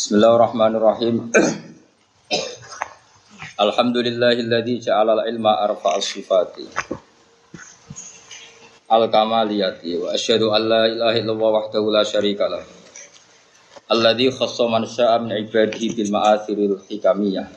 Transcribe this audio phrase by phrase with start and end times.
[0.00, 1.28] Bismillahirrahmanirrahim.
[3.68, 6.64] Alhamdulillahilladzi ja'ala al-ilma arfa'a sifati.
[8.88, 12.64] Al-kamaliyati wa asyhadu an la ilaha illallah wahdahu la syarika lah.
[13.92, 17.52] Alladzi khassa man syaa min ibadihi bil ma'athiril hikamiyah.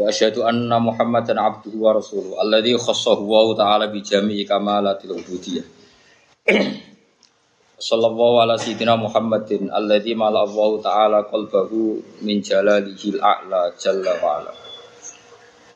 [0.00, 5.68] Wa asyhadu anna Muhammadan abduhu wa rasuluhu alladzi khassahu wa ta'ala bi jami'i kamalatil ubudiyah.
[7.80, 14.52] Sallallahu ala sayyidina Muhammadin alladzi mala Allah taala qalbahu min jalalihil a'la jalla wa ala.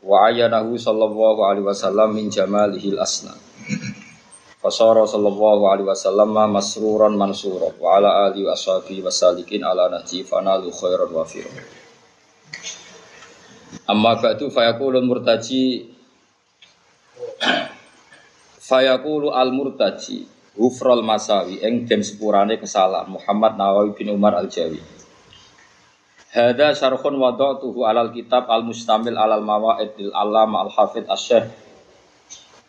[0.04, 3.32] Wa ayanahu sallallahu alaihi wasallam min jamalihil asna.
[4.60, 10.68] Fasara sallallahu alaihi wasallam masruran mansura wa ala alihi wa ashabihi wasalikin ala nahji fanalu
[10.76, 11.56] khairan wa firan.
[13.88, 15.88] Amma ba'du fayaqulul murtaji
[18.60, 24.78] fayaqulu al murtaji Gufrol Masawi eng den sepurane kesalahan Muhammad Nawawi bin Umar Al Jawi.
[26.30, 31.46] Hada syarhun wada'tuhu alal kitab al mustamil alal mawaidil alam al hafid asyih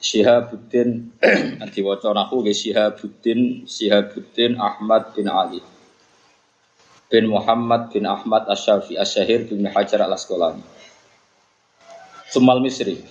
[0.02, 1.18] Syihabuddin
[1.74, 5.66] diwaca nahu ge Syihabuddin Syihabuddin Ahmad bin Ali
[7.10, 10.62] bin Muhammad bin Ahmad Asyafi Asyahir bin Hajar al Asqalani.
[12.30, 13.02] Sumal Misri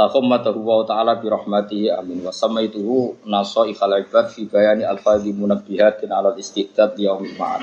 [0.00, 2.24] Tahammatahu wa ta'ala bi rahmatihi amin.
[2.24, 7.60] Wa samaituhu nasa ikhal ibad fi bayani alfadhi munabbihatin ala istidad yaumil ma'ad.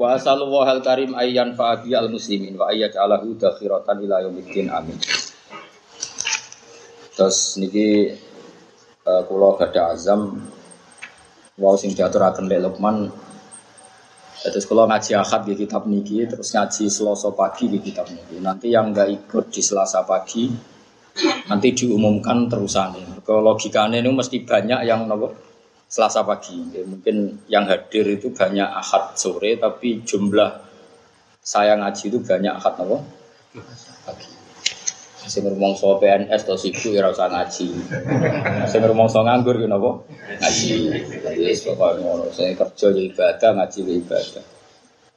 [0.00, 4.96] Wa asalullah al karim ayyan fa'abi al muslimin wa ayyaj alahu dakhiratan ila yaumiddin amin.
[7.12, 8.16] Terus niki
[9.04, 10.40] uh, kula gada azam.
[11.60, 13.12] Wau sing diaturaken lek Lukman
[14.40, 18.40] Terus kalau ngaji akad di kitab niki, terus ngaji selasa pagi di kitab niki.
[18.40, 20.48] Nanti yang nggak ikut di selasa pagi,
[21.44, 23.20] nanti diumumkan terusan.
[23.20, 25.36] Kalau logikanya ini mesti banyak yang nopo
[25.84, 26.56] selasa pagi.
[26.72, 30.50] Ya, mungkin yang hadir itu banyak akad sore, tapi jumlah
[31.44, 33.04] saya ngaji itu banyak akad nopo
[34.08, 34.39] pagi.
[35.28, 37.68] Sing rumangsa PNS atau sibuk ya usah ngaji.
[38.68, 40.04] Sing rumangsa nganggur ya napa?
[40.40, 40.76] Ngaji.
[41.36, 42.32] Wis pokoke ngono.
[42.32, 44.44] Sing kerja ya ibadah, ngaji ya ibadah.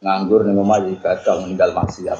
[0.03, 2.19] Nganggur ning omah ya ibadah, meninggal maksiat.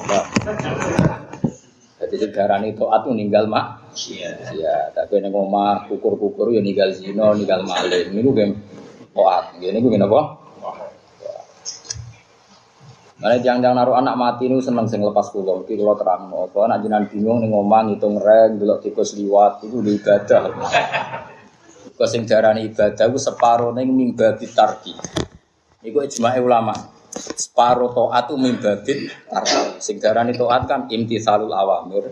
[2.04, 3.96] Jadi sekarang itu atu ninggal mak.
[3.96, 4.92] Iya.
[4.92, 8.12] Tapi ning omah kukur-kukur ya ninggal zina, ninggal maling.
[8.12, 8.54] Niku game
[9.12, 9.56] toat.
[9.60, 10.43] Ngene niku napa?
[13.14, 16.82] Mana jangan-jangan naruh anak mati nu seneng sing lepas pulau, iki kalau terang kalau anak
[16.82, 20.50] jinan bingung nih ngomong ngitung reng, belok tikus liwat, di ibadah.
[21.94, 24.98] Kau sing darani ibadah, itu separuh neng mimba bitarki.
[25.86, 26.74] Iku ijma ulama.
[27.14, 29.78] Separuh toat itu mimba bitarki.
[29.78, 32.10] Sing darani toat kan imtithalul awamir,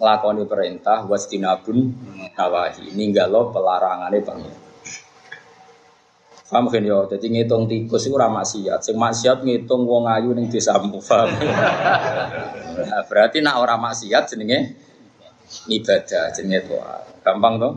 [0.00, 1.92] ngelakoni perintah, wastinabun
[2.32, 2.96] nawahi.
[2.96, 4.67] Ninggalo pelarangannya bangnya.
[6.48, 8.80] Paham kan yo, jadi ngitung tikus itu ramah maksiat.
[8.80, 11.28] Sing maksiat ngitung wong ayu ning desamu, paham.
[12.88, 14.72] nah, berarti nak ora maksiat jenenge
[15.68, 17.04] ibadah, jenenge doa.
[17.20, 17.74] Gampang dong.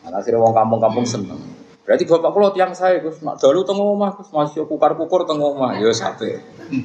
[0.00, 1.36] Nah, akhirnya wong kampung-kampung seneng.
[1.84, 5.76] Berarti bapak kula tiang saya Gus, nak dalu teng omah Gus, masih kukar-kukur teng omah.
[5.76, 6.40] Yo sampe.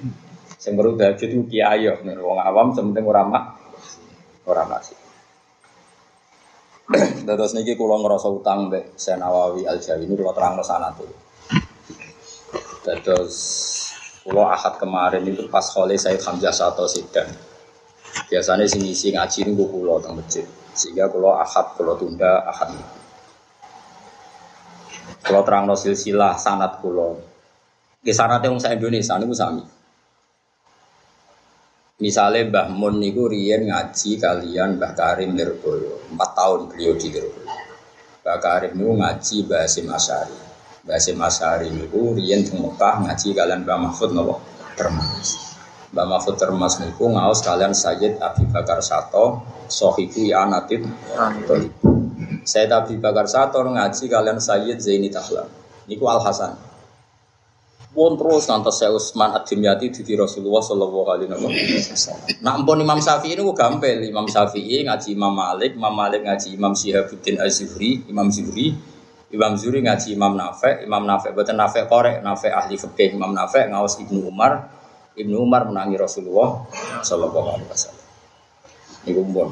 [0.62, 3.44] Sing baru dadi itu kiai yo, wong awam sementing ora mak
[4.44, 5.01] ora maksiat.
[7.28, 11.08] Terus niki kula ngerasa utang mbek Senawawi Al Jawi ini kula terang sana tuh.
[12.84, 13.36] Terus
[14.28, 17.32] kula ahad kemarin itu pas khole saya Hamzah Sato Sidan.
[18.28, 20.44] Biasanya sing isi ngaji niku kula teng masjid.
[20.76, 22.76] Sehingga kula ahad kula tunda ahad.
[25.24, 27.16] Kula terang silsilah sanat kula.
[28.02, 29.64] Ki sanate wong sak Indonesia niku sami.
[32.02, 37.48] Misalnya Mbah Mun niku riyen ngaji kalian Mbah Karim Lirboyo, empat tahun beliau di Lirboyo.
[38.22, 39.38] Mbah Karim niku ngaji
[39.90, 40.38] Asyari.
[40.86, 44.38] Mbah Hasim Asyari niku riyen di Mekah ngaji kalian Mbah Mahfud nopo
[44.78, 45.58] Termas.
[45.90, 50.86] Mbah Mahfud Termas niku ngaos kalian Sayyid Abi Bakar Sato, Sohibu Ya Natib
[52.46, 55.50] Sayyid Abi Bakar Sato ngaji kalian Sayyid Zaini Tahlan.
[55.90, 56.71] Niku Al Hasan.
[57.92, 62.40] Pun terus nanti saya Usman Ad-Dimyati di Rasulullah Shallallahu Alaihi Wasallam.
[62.40, 64.00] Nah, ampun Imam Syafi'i ini gampil.
[64.08, 68.72] Imam Syafi'i ngaji Imam Malik, Imam Malik ngaji Imam Syihabuddin Az-Zuhri, Imam Zuhri,
[69.28, 73.68] Imam Zuhri ngaji Imam Nafek, Imam Nafek betul Nafek korek, Nafek ahli fikih, Imam Nafek
[73.68, 74.72] ngawas Ibnu Umar,
[75.20, 76.64] Ibnu Umar menangi Rasulullah
[77.04, 78.06] Shallallahu Alaihi Wasallam.
[79.04, 79.48] Ini kumpul.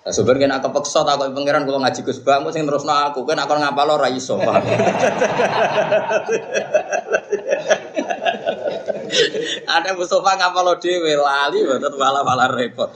[0.00, 3.36] Nah, sebenarnya nak kepeksa tak kau pangeran kalau ngaji Gus Bang, sing terus aku kan
[3.36, 4.40] aku ngapa lo rai iso.
[9.68, 12.88] Ada Mustafa ngapa lo dewe lali, betul malah malah repot.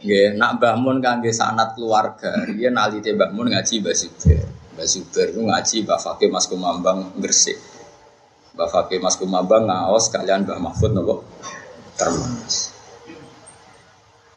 [0.00, 4.48] Nggih, nak Mbah Mun kangge sanat keluarga, riyen alite Mbah Mun ngaji Mbah Zubair.
[4.72, 4.88] Mbah
[5.36, 7.60] ku ngaji Mbah Fakih Mas Kumambang Gresik.
[8.56, 11.28] Mbah Fakih Mas Kumambang ngaos kalian Mbah Mahfud nopo?
[12.00, 12.73] Termas.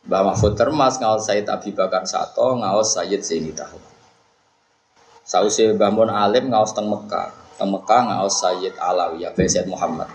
[0.07, 3.83] Mbah Mahfud Termas ngaos Said Abi Bakar Sato, ngaos Sayyid Zaini Tahun.
[5.27, 7.59] Sausi Mun alim ngaos teng Mekah.
[7.59, 10.07] Teng Mekah ngaos Sayyid Alawi, Abai Sayyid Muhammad.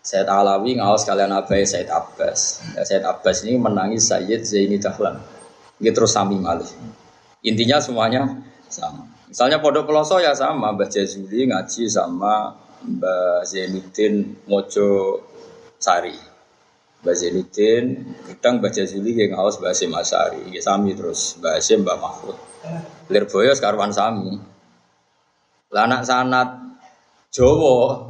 [0.00, 2.64] Sayyid Alawi ngaos kalian Abai Sayyid Abbas.
[2.72, 5.20] Ya, Sayyid Abbas ini menangi Sayyid Zaini Dahlan.
[5.76, 6.68] Gitu terus sami malih.
[7.44, 8.24] Intinya semuanya
[8.72, 9.04] sama.
[9.28, 15.20] Misalnya pondok peloso ya sama, Mbah Jazuli ngaji sama Mbah Zainuddin Mojo
[15.76, 16.29] Sari.
[17.00, 21.80] Mbah Zainuddin, kadang Mbah Jazuli yang ngaos Mbah Hasim Asari, ya sami terus Mbah Hasim
[21.80, 22.36] Mbah Mahfud.
[23.08, 24.36] Lirboyo sekarwan sami.
[25.72, 26.60] Lah anak sanat
[27.32, 28.04] Jawa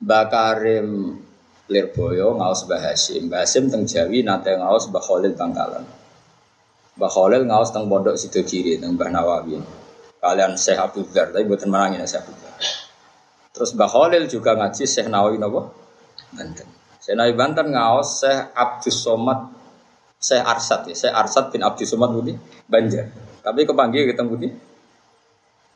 [0.00, 1.20] Mbah Karim
[1.68, 3.28] Lirboyo ngaos Mbah Hasim.
[3.28, 5.84] Mbah Hasim teng Jawi nate ngaos Mbah Khalil Bangkalan.
[6.96, 9.60] Mbah Khalil ngaos teng Pondok Sidogiri teng Mbah Nawawi.
[10.16, 12.40] Kalian Syekh Abdul tapi buatan menangin Syekh Abdul.
[13.52, 15.68] Terus Mbah Khalil juga ngaji Syekh Nawawi napa?
[16.32, 16.81] Banten.
[17.02, 19.50] Syekh Nawawi Banten ngaos Syekh Abdus Somad
[20.22, 22.38] Syekh Arsad ya, Syekh Arsad bin Abdus Somad Budi
[22.70, 23.10] Banjar.
[23.42, 24.48] Tapi kepanggil ketemu di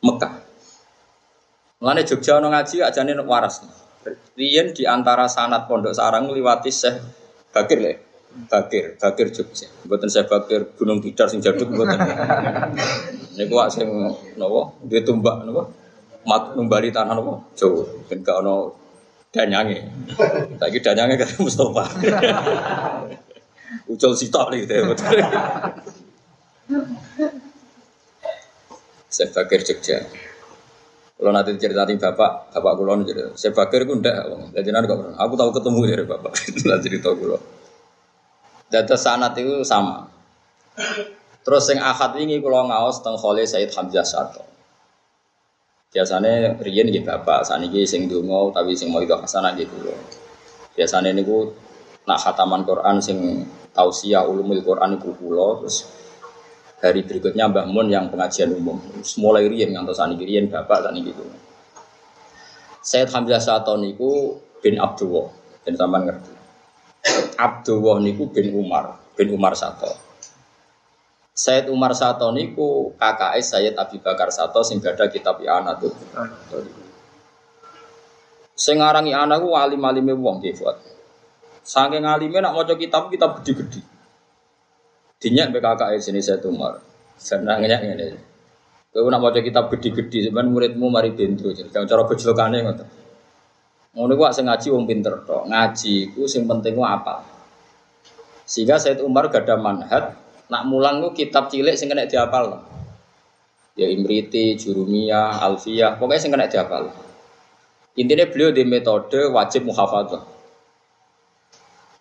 [0.07, 0.33] Mekah.
[1.83, 3.59] Mulane Jogja ono ngaji ajane waras.
[4.39, 6.95] Riyen di antara sanat pondok sarang liwati Syekh
[7.51, 7.93] Bakir le.
[8.47, 9.67] Bakir, Bakir Jogja.
[9.83, 11.99] Mboten Syekh Bakir Gunung Tidar sing jaduk mboten.
[13.35, 13.91] Niku wak sing
[14.39, 14.79] napa?
[14.79, 15.67] Duwe tumbak napa?
[16.23, 17.51] Mat numbali tanah napa?
[17.59, 17.83] Jawa.
[18.07, 18.86] Ben gak ono
[19.33, 19.79] danyange.
[20.59, 21.83] Saiki danyange karo Mustofa.
[23.91, 24.95] Ucul sitok nih gitu.
[29.07, 30.03] Syekh Bakir Jogja.
[31.17, 33.33] Kalau nanti cerita di bapak, bapak kulo cerita.
[33.33, 36.33] Saya bakir gue ndak, jadi nanti kok Aku tahu ketemu dari bapak.
[36.53, 37.41] Itulah cerita kulo.
[38.69, 40.05] Data sanat itu sama.
[41.41, 44.45] Terus yang akad ini kulo ngaos teng Khole Said Hamzah Sato.
[45.87, 49.95] Biasanya riyen gitu bapak, ini sing dungo tapi sing mau itu hasanah gitu kulo.
[50.75, 51.41] Biasanya ini gue
[52.03, 55.87] nak khataman Quran sing tausiah ulumul Quran itu kulo terus
[56.83, 58.77] hari berikutnya Mbah Mun yang pengajian umum.
[59.17, 61.23] Mulai riyen ngantos saniki riyen bapak saniki gitu.
[62.83, 65.27] Said Hamzah Sato niku bin Abdullah,
[65.63, 66.33] ben sampean ngerti.
[67.35, 70.06] Abdullah niku bin Umar, bin Umar Sato.
[71.37, 75.93] Said Umar Sato niku kakak Sayyid Abi Bakar Sato sing gada kitab I'ana tuh.
[78.57, 80.81] Sing aran I'ana ku alim-alime wong nggih, Fuad.
[81.61, 83.85] Saking alime nak maca kitab kitab gede-gede.
[85.21, 86.81] Dinyak BKK sini saya tumar.
[87.19, 88.17] Senangnya ini.
[88.89, 91.53] Kau nak baca kitab gede-gede, sebenarnya muridmu mari bentro.
[91.53, 92.87] Jadi cara bejlokane ngoten.
[93.93, 95.45] Ngono ku sing ngaji wong pinter tok.
[95.53, 97.21] Ngaji ku sing penting ku apa?
[98.47, 100.15] Sehingga Said Umar gak ada manhat,
[100.47, 102.63] nak mulang ku kitab cilik sing kena dihafal.
[103.77, 106.89] Ya Imriti, Jurumiyah, Alfiyah, pokoknya sing kena dihafal.
[107.97, 110.23] Intinya beliau di metode wajib muhafadzah.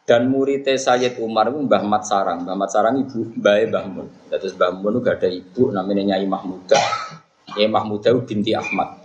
[0.06, 2.46] Dan muridnya Sayyid Umar itu Mbah Mat Sarang.
[2.46, 4.06] Mbah Mat Sarang ibu Mbah Mbah Mun.
[4.30, 6.84] Terus Mbah Mun itu gak ada ibu namanya Nyai Mahmudah.
[7.58, 9.02] Nyai Mahmudah itu binti Ahmad.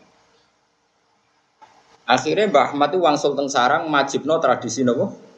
[2.05, 5.30] Akhirnya Mbah Ahmad itu wangsul teng sarang majibno tradisi nopo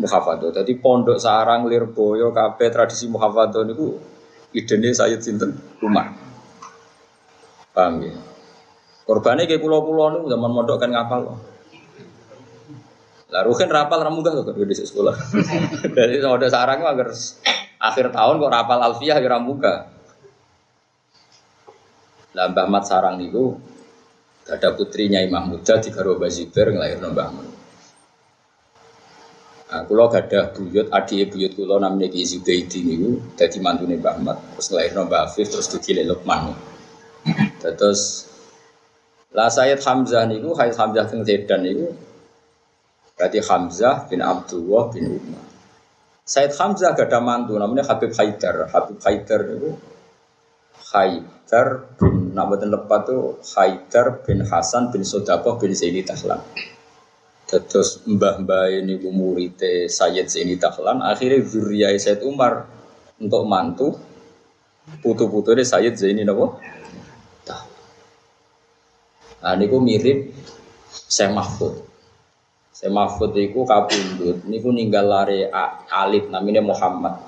[0.00, 0.64] muhafadzah.
[0.64, 4.00] Jadi pondok sarang Lirboyo kabeh tradisi muhafadzah niku
[4.56, 5.52] idene Sayyid sinten
[5.84, 6.16] Umar.
[7.76, 8.16] Paham ya?
[9.04, 11.38] Korbannya kayak pulau-pulau niku zaman mondok kan ngapal loh.
[13.30, 15.14] Lah Ruhin rapal ramu gak kok di sekolah.
[15.96, 17.14] Jadi ada sarang agar
[17.78, 19.86] akhir tahun kok rapal alfiah ya ramu gak.
[22.34, 23.54] Lah Mbah Mat sarang niku
[24.50, 27.59] ada putrinya Imam Muda di Karo Bazibar ngelahirno Mbah Mun.
[29.70, 34.16] Nah, kulo gak ada buyut, adik buyut kulo namanya Ki Zubaidi niku dadi mantune Mbah
[34.18, 34.38] Mat.
[34.58, 36.50] Terus ngelahirno Mbah Afif terus dikile Lukman.
[37.62, 38.26] Terus
[39.30, 41.86] lah Sayyid Hamzah niku Sayyid Hamzah teng Sedan niku
[43.14, 45.44] Berarti Hamzah bin Abdullah bin Umar.
[46.24, 48.66] Said Hamzah gak ada mantu namanya Habib Haidar.
[48.72, 49.76] Habib Haidar itu
[50.90, 56.40] Haidar bin Nabatin lepat itu Haidar bin Hasan bin Sodakoh bin Zaini Tahlan.
[57.50, 59.58] Terus mbah-mbah ini murid
[59.90, 61.02] Sayyid Zaini Tahlan.
[61.02, 62.70] Akhirnya zuriyah Said Umar
[63.18, 63.98] untuk mantu
[65.02, 66.62] putu-putu ini Sayyid Zaini Nabo.
[69.40, 70.30] Nah ini mirip
[71.10, 71.74] Syekh Mahfud.
[72.70, 75.44] Saya Mahfud itu kabundut, niku ninggal lari
[75.90, 77.18] alif namanya Muhammad.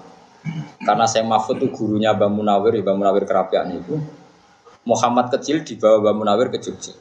[0.81, 4.01] Karena saya Mahfud itu gurunya Mbah Munawir, Mbah Munawir kerapian itu.
[4.85, 6.97] Muhammad kecil dibawa Mbah Munawir ke Jogja.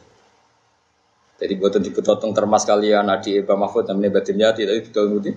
[1.42, 5.32] Jadi buatan dipotong termas kalian adik Mbah Mahfud namanya Batin Yati, tapi betul ngerti.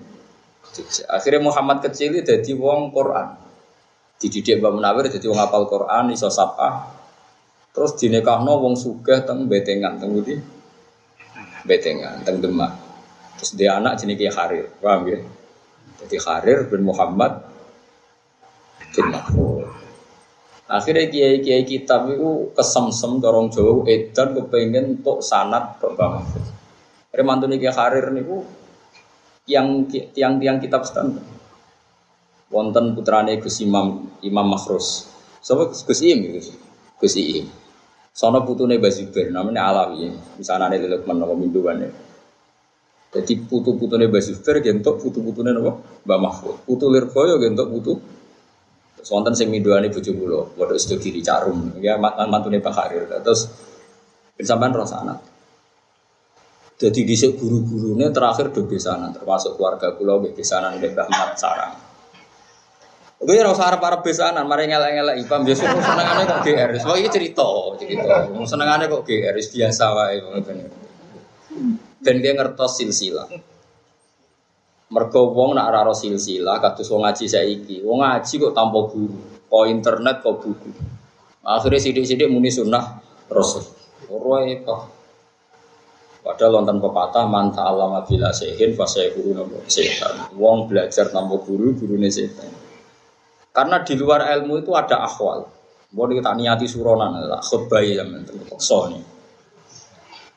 [1.09, 3.33] Akhirnya Muhammad kecil itu jadi wong Quran.
[4.21, 6.93] Dididik Mbak Munawir jadi wong apal Quran iso sapa.
[7.73, 10.37] Terus dinekahno wong sugih teng betengan teng ngendi?
[11.65, 12.71] Betengan teng Demak.
[13.41, 15.19] Terus dia anak jenenge Harir, paham ya?
[16.05, 17.43] Jadi Harir bin Muhammad
[18.95, 19.44] bin Mahmud.
[20.65, 26.41] Akhirnya kiai-kiai kitab itu kesemsem dorong jauh edan kepengen untuk sanat Mahfud.
[27.13, 28.41] Akhirnya mantune kiai Harir niku
[29.45, 31.21] yang tiang tiang kitab standar.
[32.49, 35.05] Wonten putrane Gus Imam Imam Makhrus.
[35.37, 36.49] Sapa Gus Im Gus
[36.97, 37.45] Gus Im.
[38.09, 40.09] Sono putune Bazubir namanya Alawi.
[40.41, 41.87] Misanane Lukman nama minduane.
[43.13, 45.77] Jadi putu-putune Bazubir gentok putu-putune napa?
[46.09, 46.65] Mbah Mahfud.
[46.65, 47.93] Putu Lirboyo gentok putu
[49.05, 51.77] Sonten sing minduane bojo kula, padha sedo kiri carum.
[51.77, 53.05] Ya mantune Pak Harir.
[53.05, 53.45] Terus
[54.41, 55.21] sampean rasa anak.
[56.81, 61.77] Jadi di guru-gurunya terakhir do besanan, termasuk keluarga kula nggih besanan Mbah Mat Sarang.
[63.15, 66.71] Gue ya rasa arep arep besanan, mari ngelak-ngelak ipam biasa senengane kok GR.
[66.83, 67.47] Wah iki cerita,
[67.79, 68.15] cerita.
[68.43, 70.17] Senengane kok GR biasa wae.
[72.01, 73.54] Ben dia ngertos silsilah.
[74.85, 77.81] Mergo wong nak ora silsilah kados wong ngaji saiki.
[77.81, 79.17] Wong ngaji kok tanpa guru,
[79.49, 80.69] kok internet kok buku.
[81.45, 83.65] Akhirnya sidik-sidik muni sunnah Rasul.
[84.09, 84.77] Ora itu.
[86.25, 90.33] Padahal lontan pepatah manta alama bila sehin fase guru nopo setan.
[90.33, 92.49] Wong belajar tanpa guru, gurune setan.
[93.53, 95.45] Karena di luar ilmu itu ada akhwal.
[95.93, 99.03] Mau kita niati suronan, lah khutbah ya mental nih.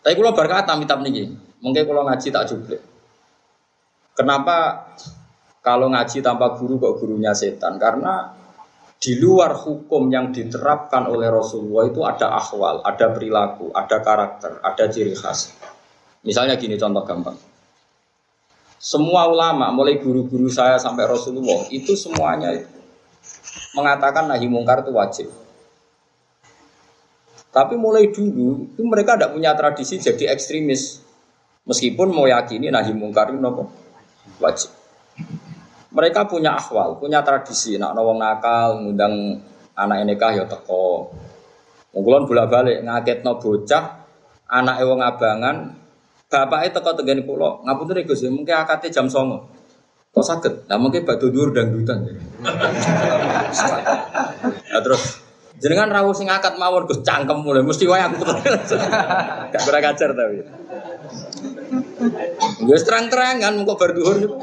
[0.04, 2.78] Tapi kalau berkata mitab nih, mungkin kalau ngaji tak jublik.
[4.18, 4.90] Kenapa
[5.62, 7.78] kalau ngaji tanpa guru kok gurunya setan?
[7.78, 8.34] Karena
[8.98, 14.84] di luar hukum yang diterapkan oleh Rasulullah itu ada akhwal, ada perilaku, ada karakter, ada
[14.90, 15.54] ciri khas.
[16.26, 17.38] Misalnya gini contoh gampang.
[18.82, 22.58] Semua ulama, mulai guru-guru saya sampai Rasulullah, itu semuanya
[23.78, 25.30] mengatakan nahi mungkar itu wajib.
[27.54, 31.06] Tapi mulai dulu itu mereka tidak punya tradisi jadi ekstremis.
[31.70, 33.87] Meskipun mau yakini nahi mungkar itu nopo
[34.36, 34.70] wajib.
[35.88, 37.80] Mereka punya akhwal, punya tradisi.
[37.80, 39.40] Nak nawang nakal, ngundang
[39.72, 41.08] anak nikah ya teko.
[41.96, 44.04] Mungkulon bolak balik ngaket no bocah,
[44.52, 45.78] anak ewang abangan,
[46.28, 49.48] Bapak itu teko tenggane pulau, ngapunten Gus, ya, mungkin akate jam songo.
[50.12, 50.68] Kok sakit?
[50.68, 52.04] Nah mungkin batu dur dan dutan.
[54.68, 55.24] nah, terus
[55.56, 58.28] jenengan rawuh sing akad mawon Gus cangkem mulai mesti wae aku
[59.56, 60.44] Gak kurang ajar tapi.
[62.62, 64.38] Wis terang-terangan muka bar dhuwur niku.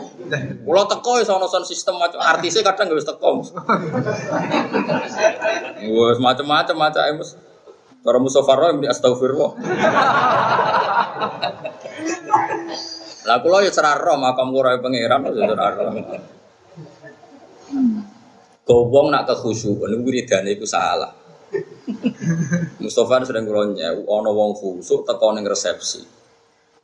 [0.68, 3.40] Kula teko wis ana sistem macam artisnya kadang wis teko.
[5.80, 7.40] Wis macam-macam macam Mus.
[8.06, 9.52] Cara Mustafa Roy astagfirullah.
[13.26, 15.90] Lah kula ya ora roh makam kula pangeran ya ora roh.
[18.66, 21.16] Gowong nak kekhusyukan niku wiridane iku salah.
[22.84, 26.25] Mustafa sering kula ana wong khusuk teko ning resepsi.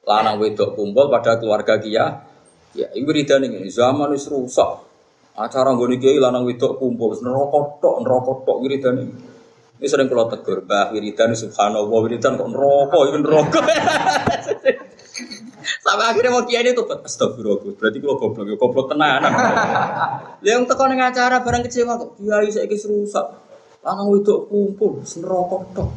[0.02, 2.26] Lanang wedok kumpul pada keluarga kia.
[2.72, 4.88] Ya, iku wiridane ngene, zaman wis rusak.
[5.36, 9.04] Acara nggone kiai lanang wedok kumpul neraka tok, neraka tok wiridane.
[9.82, 13.60] Ini sering kalau tegur, bah wiridan subhanallah, wiridan kok neraka, itu neraka.
[15.82, 17.74] Sampai akhirnya mau kiai itu astagfirullah.
[17.74, 19.26] Berarti kalau goblok ya goblok tenan.
[20.46, 23.26] Yang teko ning acara barang kecewa kok kiai saiki rusak.
[23.82, 25.90] Lanang wedok kumpul neraka tok.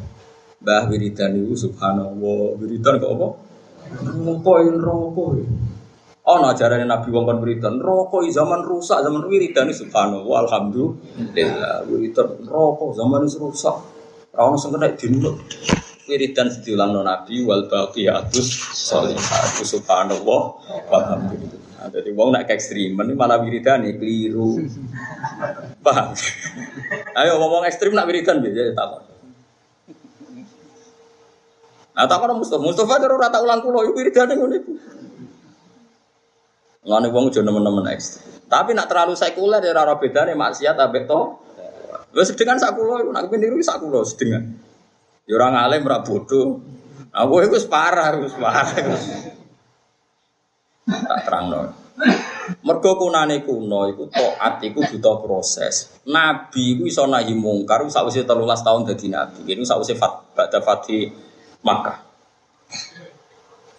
[0.65, 2.57] Mbah wiridan itu subhanallah.
[2.57, 3.27] Wiridan kok apa?
[3.91, 5.25] Neraka ya neraka.
[6.25, 12.27] Oh, no ajaran Nabi wong kon wiridan neraka zaman rusak zaman wiridan subhanallah alhamdulillah wiridan
[12.41, 13.75] neraka zaman rusak.
[14.33, 15.37] Ora ono sing kena dinut
[16.09, 20.41] wiridan diulang no Nabi wal baqiyatus sholihatu subhanallah
[20.89, 21.61] walhamdulillah.
[21.85, 24.65] Nah, jadi wong nak ekstremen malah wiridan nih keliru.
[25.85, 26.17] Paham?
[27.13, 29.14] Ayo ngomong ekstrim nak wiridan biasa tak apa.
[31.95, 32.59] Nah, tak apa Mustafa.
[32.59, 34.59] Mustafa terus rata ulang kulo, wiridan yang ngono
[36.85, 38.45] Ngene wong aja nemen-nemen ekstrim.
[38.45, 41.41] Tapi nak terlalu sekuler ya ora bedane maksiat ambek to.
[42.13, 44.53] Wis sedengan sak kula iku nak niru sak kula sedengan.
[45.25, 46.61] Ya ora ngalim ora bodoh.
[47.09, 48.69] Aku iku wis parah, wis parah.
[50.85, 51.73] Tak terangno.
[52.61, 55.89] Mergo kunane kuno iku taat iku butuh proses.
[56.05, 59.41] Nabi iku iso nahi mungkar sakwise 13 tahun dadi nabi.
[59.49, 61.24] Ini sakwise fat badha fati
[61.65, 61.97] Makkah.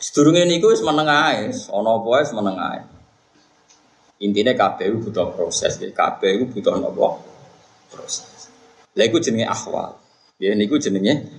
[0.03, 2.81] Sedurunge niku wis meneng ae, ana apa wis meneng ae.
[4.27, 4.59] Intine
[4.99, 7.23] butuh proses, kabeh butuh napa?
[7.95, 8.51] Proses.
[8.99, 9.95] Lha iku jenenge akhwal.
[10.43, 11.31] Ya niku jenenge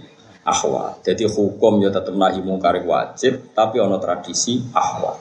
[0.47, 1.03] ahwal.
[1.03, 5.19] Jadi hukum ya tetap nahi mungkar wajib, tapi ono tradisi ahwal.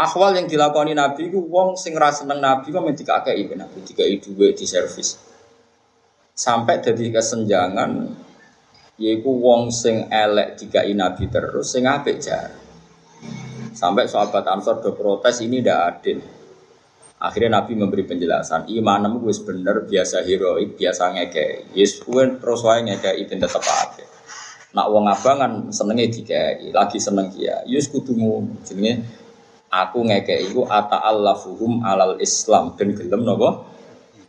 [0.00, 4.16] Akhwal yang dilakoni Nabi itu wong sing ra seneng Nabi kok mesti kakek Nabi, dikai
[4.16, 5.20] duwe di servis.
[6.32, 8.16] Sampai jadi kesenjangan
[9.00, 12.52] yaiku wong sing elek dikai Nabi terus sing apik jar.
[13.72, 16.20] Sampai sahabat Ansor do protes ini ndak adil.
[17.20, 21.76] Akhirnya Nabi memberi penjelasan, imanmu gue bener, biasa heroik, biasa ngeke.
[21.76, 24.04] Yes, gue terus wae ngeke itu tetap apa.
[24.72, 27.60] Nak wong abangan senengnya dikai, lagi seneng kia.
[27.68, 29.04] Yes, kudumu jenenge
[29.70, 33.68] aku ngeke iku ata allafuhum alal Islam dan gelem nopo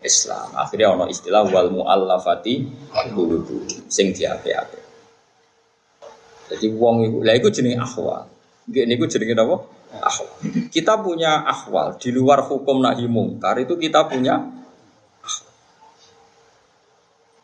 [0.01, 0.57] Islam.
[0.57, 2.65] Akhirnya ono istilah wal muallafati
[3.13, 4.79] qulubu sing diape-ape.
[6.51, 8.27] Jadi wong iku lha iku jenenge akhwal.
[8.67, 9.55] Nggih niku jenenge napa?
[10.01, 10.29] Akhwal.
[10.73, 14.61] Kita punya akhwal di luar hukum nahi mungkar itu kita punya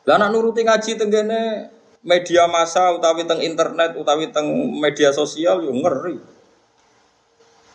[0.07, 1.67] Lah nak nuruti ngaji tenggene
[1.99, 4.47] media massa utawi teng internet utawi teng
[4.79, 6.15] media sosial yo ngeri.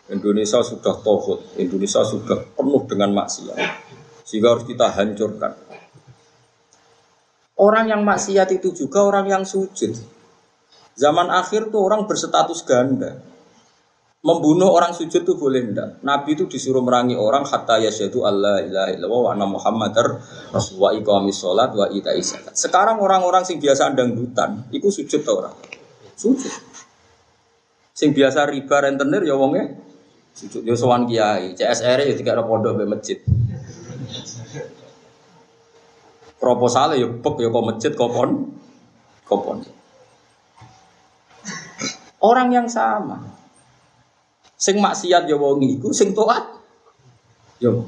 [0.09, 3.92] Indonesia sudah tohut, Indonesia sudah penuh dengan maksiat.
[4.23, 5.53] Sehingga harus kita hancurkan.
[7.59, 9.93] Orang yang maksiat itu juga orang yang sujud.
[10.97, 13.21] Zaman akhir tuh orang berstatus ganda.
[14.23, 15.99] Membunuh orang sujud tuh boleh enggak?
[15.99, 20.07] Nabi itu disuruh merangi orang hatta yasyadu Allah ilaha illallah wa anna muhammadar
[20.55, 22.55] rasulullah iqamis sholat wa ita zakat.
[22.55, 25.55] Sekarang orang-orang sing biasa dangdutan, itu sujud tuh orang.
[26.15, 26.55] Sujud.
[27.91, 29.75] Sing biasa riba rentenir ya wongnya
[30.33, 33.21] Sujud yo sowan kiai, CSR yo tiga pondok be masjid.
[36.43, 38.51] Proposal yo pek yo kok masjid kopon
[39.23, 39.63] kopon.
[42.19, 43.23] Orang yang sama.
[44.59, 46.59] Sing maksiat yo wong iku, sing taat
[47.63, 47.87] yo.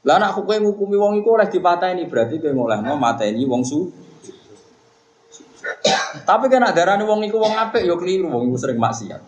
[0.00, 3.92] Lah anak kowe ngukumi wong iku oleh dipateni berarti kowe ngolehno mateni wong su.
[6.24, 9.20] Tapi kan darani wong iku wong apik yo keliru wong iku sering maksiat.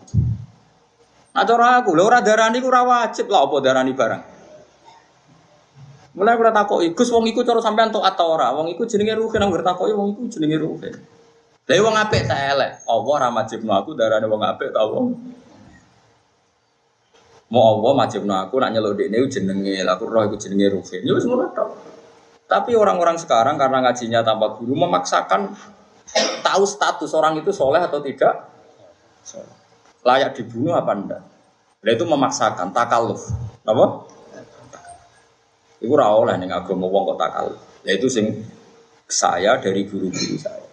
[1.33, 4.32] Nah cara aku, lho ora darani ku ora wajib lah apa darani barang.
[6.13, 8.53] Mulai ora takoki, Gus wong iku cara sampean tok atau ora?
[8.53, 10.93] Wong iku jenenge ruhin nang takoki wong iku jenenge ruhin.
[11.63, 12.71] Lah wong apik tak elek.
[12.85, 15.17] Allah ora majibno aku darani wong apik ta wong.
[17.49, 21.01] Mau Allah majibno aku nak nyeluk dekne jenenge, lah aku roh iku jenenge ruhin.
[21.01, 21.69] Ya wis ngono tok.
[22.45, 25.49] Tapi orang-orang sekarang karena ngajinya tanpa guru memaksakan
[26.45, 28.53] tahu status orang itu soleh atau tidak.
[30.05, 31.23] Layak dibunuh apa enggak?
[31.83, 33.33] Nah, itu memaksakan takaluf.
[33.65, 34.12] Apa?
[35.83, 37.59] Iku ora oleh ning agama wong kok takaluf.
[37.83, 38.31] Ya itu sing
[39.03, 40.63] saya dari guru-guru saya.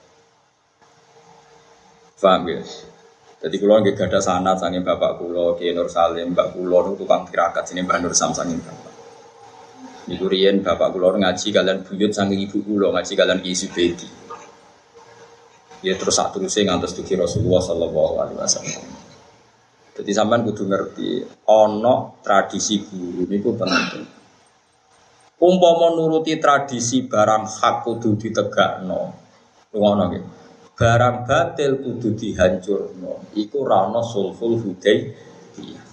[2.20, 2.62] Paham ya?
[3.40, 7.66] Jadi kalau nggak ada sana sangin bapak kulo, Kiai Nur Salim, mbak kulo tukang tirakat
[7.66, 8.94] sini mbak Nur Sam sangin bapak.
[10.06, 14.08] Niku riyen bapak kulo ngaji kalian buyut sangin ibu kulo ngaji kalian Ki Subedi.
[15.80, 18.84] Ya terus satu terusnya ngantos tuh Rasulullah Sallallahu Alaihi Wasallam.
[19.96, 24.19] Jadi sampean kudu ngerti ono tradisi guru niku penting.
[25.40, 29.00] Umpama nuruti tradisi barang hak kudu ditegakno.
[29.72, 30.24] Ngono nggih.
[30.76, 33.32] Barang batil kudu dihancurno.
[33.32, 35.86] Iku ra ono sulhul hudaybiyah.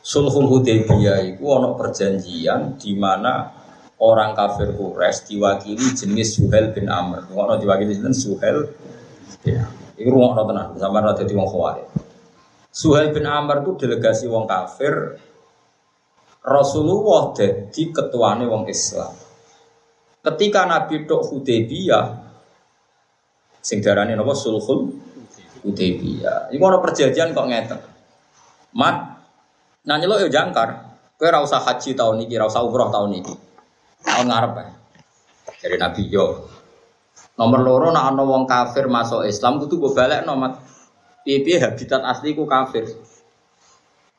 [0.00, 3.52] Sulhul hudaybiyah iku ono perjanjian di mana
[4.00, 7.28] orang kafir Quraisy diwakili jenis Suhel bin Amr.
[7.28, 8.64] Ngono diwakili jenis Suhel.
[9.44, 9.68] Ya.
[10.00, 11.48] Iku ngono tenan, sampean ra dadi wong.
[12.72, 15.20] Suhail bin Amr itu delegasi wong kafir.
[16.40, 19.12] Rasulullah jadi ketuane wong Islam.
[20.20, 22.04] Ketika Nabi tok Hudaybiyah
[23.60, 24.88] sing darane napa sulhul
[25.60, 26.48] Hudaybiyah.
[26.52, 27.80] Iku ana perjanjian kok ngeten.
[28.72, 29.20] Mat
[29.84, 30.88] nanya lo jangkar.
[31.20, 33.34] Kowe ora usah haji tahun iki, ora usah umroh tahun iki.
[34.00, 34.72] Tahun ngarep ya.
[35.60, 36.48] Dari Nabi yo.
[37.36, 40.56] Nomor loro nak ana wong kafir masuk Islam kudu mbok balekno mat.
[41.20, 42.88] Piye habitat asli ku kafir.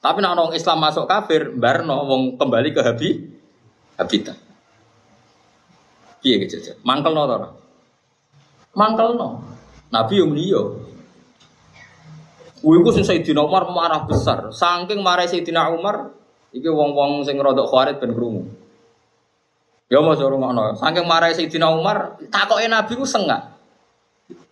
[0.02, 3.10] Tapi nak orang Islam masuk kafir, barno wong kembali ke habi
[4.02, 4.34] habitat.
[6.22, 7.50] Piye gitu Mangkel no tora.
[8.74, 9.46] Mangkel no.
[9.94, 10.64] Nabi yang liyo.
[12.62, 14.54] Kuwi ku sing Sayyidina Umar marah besar.
[14.54, 16.14] Saking marah Sayyidina Umar,
[16.54, 18.50] iki wong-wong sing rodok khawarit ben krungu.
[19.90, 20.78] Ya suruh ngono.
[20.78, 23.54] Saking marah Sayyidina Umar, takoke Nabi ku sengak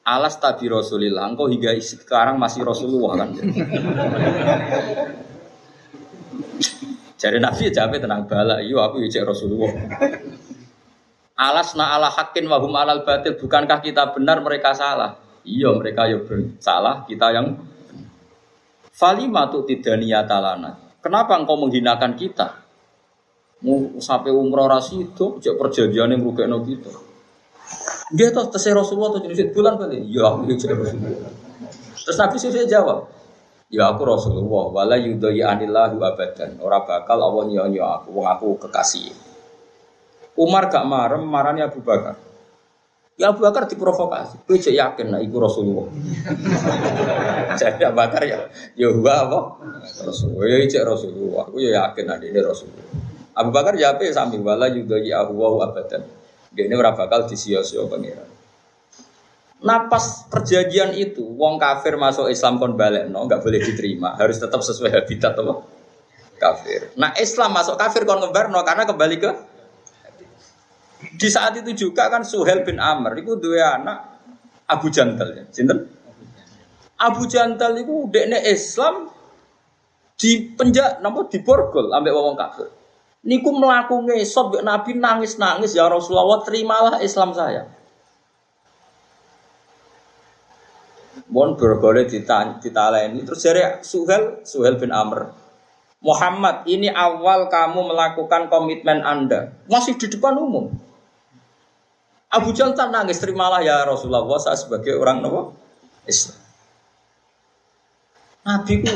[0.02, 1.30] alas tabi Rasulillah.
[1.30, 3.30] Engkau hingga sekarang masih Rasulullah kan.
[7.20, 9.76] Jadi Nabi ya jawab tenang bala, iyo aku ya Rasulullah.
[11.40, 15.20] Alas na ala hakin wahum alal batil, bukankah kita benar mereka salah?
[15.44, 16.20] Iya mereka ya
[16.60, 17.60] salah, kita yang
[19.00, 20.76] Falima tuh tidak niatalana.
[21.00, 22.60] Kenapa engkau menghinakan kita?
[23.64, 26.92] Mau sampai umroh rasi itu, perjanjian yang rugi kita.
[28.12, 30.04] Dia tuh tesih Rasulullah tuh jenis bulan kali.
[30.12, 31.32] Ya aku jadi Rasulullah.
[31.96, 33.08] Terus Nabi sih jawab,
[33.70, 36.58] Ya aku Rasulullah, wala yudhaya anillahu abadan.
[36.58, 39.14] Ora bakal Allah nyonya aku, wong aku kekasih.
[40.34, 42.18] Umar gak marem, marani Abu Bakar.
[43.20, 44.42] Ya Abu Bakar diprovokasi.
[44.48, 45.86] Cek yakin lah iku Rasulullah.
[47.62, 49.40] Jadi Abu Bakar ya, ya gua apa?
[50.08, 50.50] Rasulullah.
[50.50, 51.46] Ya cek Rasulullah.
[51.46, 52.90] Aku ya yakin ada ini Rasulullah.
[53.38, 56.08] Abu Bakar ya apa sambil wala yudhaya Abu abadan.
[56.56, 58.39] Dia ini ora bakal disio-sio pangeran.
[59.60, 64.64] Napas perjanjian itu, wong kafir masuk Islam kon balik, no, nggak boleh diterima, harus tetap
[64.64, 65.68] sesuai habitat apa?
[66.40, 66.96] Kafir.
[66.96, 69.32] Nah Islam masuk kafir kon ngebar, no, karena kembali ke
[71.20, 73.98] di saat itu juga kan Suhel bin Amr itu dua anak
[74.68, 75.92] Abu Jantal ya, Sinten?
[77.00, 79.12] Abu Jantal itu dekne Islam
[80.20, 82.68] di penjak, napa di borgol ambek wong kafir.
[83.28, 87.68] Niku melaku ngesot Nabi nangis nangis ya Rasulullah terimalah Islam saya.
[91.30, 93.22] Bon bergole ditaleni.
[93.22, 95.30] Terus dari Suhel Suhel bin Amr.
[96.02, 99.54] Muhammad ini awal kamu melakukan komitmen Anda.
[99.70, 100.74] Masih di depan umum.
[102.30, 105.54] Abu Jahal tak nangis terimalah ya Rasulullah saya sebagai orang nopo
[106.06, 106.38] Islam.
[108.46, 108.94] Nabi ku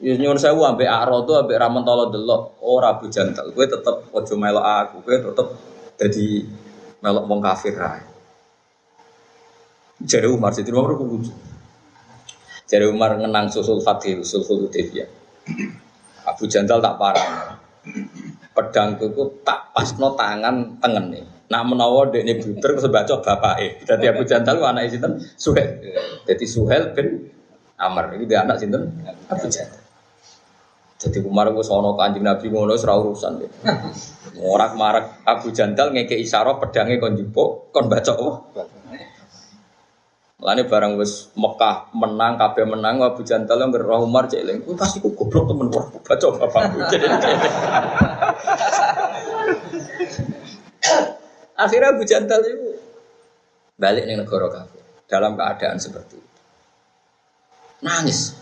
[0.00, 2.62] ya nyuwun sewu ambek Arodo ambek Ramontolo delok.
[2.62, 5.46] Ora Abu Jantal kowe tetep ojo melok aku kowe tetep
[5.98, 6.26] jadi
[7.04, 7.74] melok wong kafir
[9.96, 11.34] Jadi Umar Sidin Umar ku lucu
[12.66, 15.06] jadi Umar ngenang susul fatih, susul Hudaybiyah.
[16.26, 17.54] Abu Jandal tak parah.
[18.50, 19.06] Pedang itu
[19.46, 21.24] tak pas no tangan tengen nih.
[21.46, 23.72] Nak menawa dek ini buter sebaca bapak eh.
[23.86, 25.78] Jadi Abu Jandal anak sinten Suhel.
[26.26, 27.30] Jadi Suhel bin
[27.78, 28.90] Amr ini dia anak sinten
[29.30, 29.86] Abu Jandal.
[30.96, 33.50] Jadi Umar gue sono kanjeng Nabi ngono serah urusan deh.
[34.42, 38.50] Morak marak Abu Jandal ngeke isyarat pedangnya kon jupuk kon baca oh.
[40.36, 44.68] Lani barang wis Mekah menang, kabeh menang, Abu Jantal yang gerah Umar cek eling.
[44.76, 46.76] pasti ku goblok temen wah baca bapakku.
[51.56, 52.76] Akhirnya Abu Jantal itu
[53.80, 56.40] balik nih negara kafir dalam keadaan seperti itu.
[57.80, 58.36] Nangis.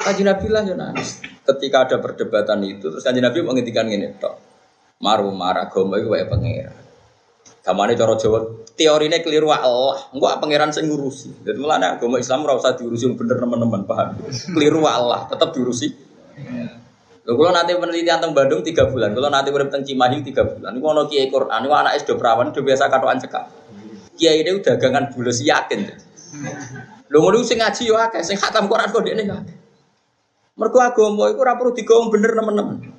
[0.00, 1.20] Kaji Nabi lah ya nangis.
[1.44, 4.40] Ketika ada perdebatan itu, terus kaji Nabi menghentikan ini, tok.
[5.04, 6.83] Maru marah gombal itu kayak pangeran.
[7.64, 8.44] Kamane cara Jawa
[8.76, 11.48] teorine keliru Allah, engko pangeran sing ngurusi.
[11.48, 14.20] Dadi mulane agama Islam ora usah diurusi bener teman-teman, paham?
[14.52, 15.88] Keliru Allah, tetap diurusi.
[17.24, 20.70] Lho kula nanti penelitian teng Bandung 3 bulan, kula nanti urip teng Cimahi 3 bulan.
[20.76, 23.44] Niku ana kiai Quran, niku anake do prawan, do biasa katokan cekak.
[24.12, 25.88] Kiai ini dagangan bulus yakin.
[27.08, 29.56] Lho ngono sing ngaji yo akeh, sing khatam Quran kok dekne akeh.
[30.60, 32.93] Mergo agama iku ora perlu digawe bener teman-teman.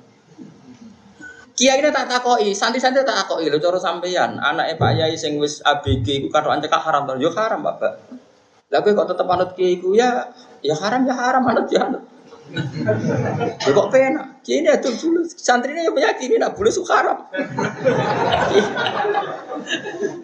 [1.56, 4.36] Kiai ini tak takoi, santri-santri tak takoi lo coro sampeyan.
[4.36, 7.16] Anak Pak Yai sing wis ABG iku katokan cekak haram to.
[7.16, 7.96] Yo haram, Bapak.
[8.68, 10.28] Lah kok tetep anut kiai iku ya
[10.60, 12.04] ya haram ya haram anut ya anut.
[13.64, 14.36] Ya kok pena.
[14.44, 15.24] Kiai ini atur dulu.
[15.24, 17.24] Santri ini meyakini nak suka haram.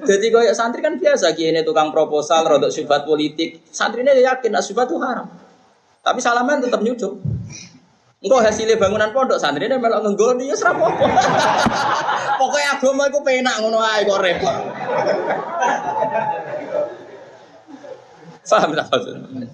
[0.05, 3.65] Jadi kaya santri kan biasa kiai ini tukang proposal, rodok sifat politik.
[3.73, 5.33] Santri ini yakin nak sifat itu haram.
[6.05, 7.32] Tapi salaman tetap nyucuk.
[8.23, 10.79] Engkau hasilnya bangunan pondok santri ini melok ngenggoni ya serap.
[12.39, 14.57] Pokoknya agama itu penak ngono ae kok repot.
[18.53, 19.49] Paham tak maksudnya?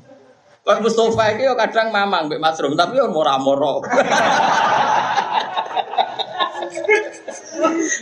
[0.67, 3.79] Kalau Mustafa itu kadang mamang mbek Mas Rum, tapi yo moro-moro.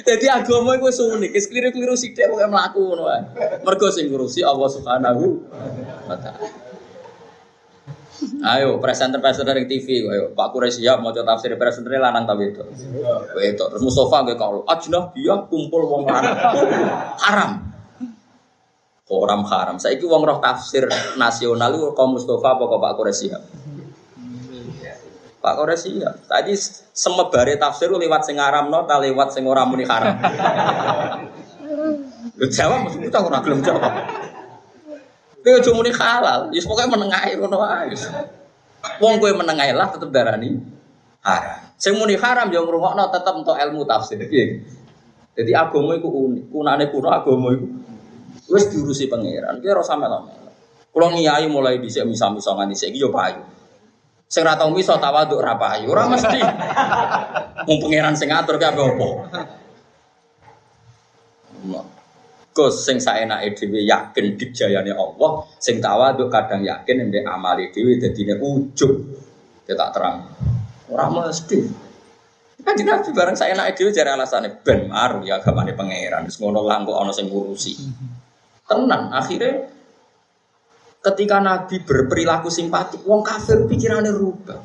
[0.08, 1.94] Jadi agama itu unik, keliru-keliru
[2.48, 3.22] mlaku ngono ae.
[3.60, 5.36] Mergo sing ngurusi Allah Subhanahu
[6.08, 6.65] wa taala.
[8.46, 12.64] Ayo presenter-presenter dari TV, ayo Pak Kures siap mau tafsir presenter lanang tapi itu.
[13.40, 16.36] Itu terus Mustafa gue kalau ajnah dia kumpul wong lanang.
[17.20, 17.50] haram.
[19.06, 19.76] Haram haram.
[19.78, 20.88] Saya itu wong roh tafsir
[21.20, 23.42] nasional itu kaum Mustafa apa Pak Kures siap?
[25.46, 26.26] Pak Kores siap.
[26.26, 26.58] Tadi
[26.90, 30.18] semebare tafsir lewat sing haram no, tak lewat sing ora muni haram.
[32.34, 33.92] Lu jawab mesti kita ora jawab.
[35.46, 37.94] Kowe aja muni halal, ya pokoke menengahi ngono wae.
[38.98, 40.58] Wong kowe menengahi lah tetep darani
[41.22, 41.70] haram.
[41.78, 44.18] Sing muni haram ya ngrungokno tetep untuk ilmu tafsir.
[44.26, 47.66] Jadi agama iku unik, kunane kuno agama iku
[48.50, 49.62] wis diurusi pangeran.
[49.62, 50.18] Kowe ora sampe lho.
[50.90, 53.38] Kulo ngiyai mulai dhisik misa-misa nganti saiki yo payu.
[54.26, 56.42] Sing ra tau misa tawaduk ora payu, ora mesti.
[57.70, 59.30] Wong pangeran sing ngatur ki apa opo.
[62.56, 68.40] Gus sing saenake dhewe yakin dijayane Allah, sing tawaduk kadang yakin nek amali dhewe dadine
[68.40, 68.96] ujug.
[69.68, 70.24] Tak terang.
[70.88, 71.84] Ora mesti.
[72.64, 76.24] Kan Nabi bareng saya naik dhewe jare alasane ben maru ya agamane pangeran.
[76.24, 77.76] Wis ngono lah kok ana sing ngurusi.
[78.64, 79.76] Tenan akhirnya
[81.06, 84.58] Ketika Nabi berperilaku simpatik, wong kafir pikirannya rubah.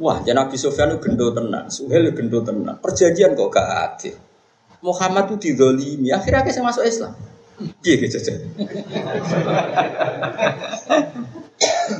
[0.00, 2.80] Wah, jadi Nabi Sufyan itu gendo tenan, Suhel gendo tenan.
[2.80, 4.16] Perjanjian kok gak adil.
[4.80, 7.12] Muhammad itu didolimi, akhirnya saya masuk Islam.
[7.84, 8.32] Iya gitu aja.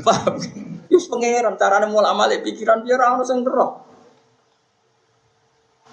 [0.01, 0.35] Paham?
[0.89, 3.85] Yus pangeran, caranya mulai amalik pikiran biar orang yang roh.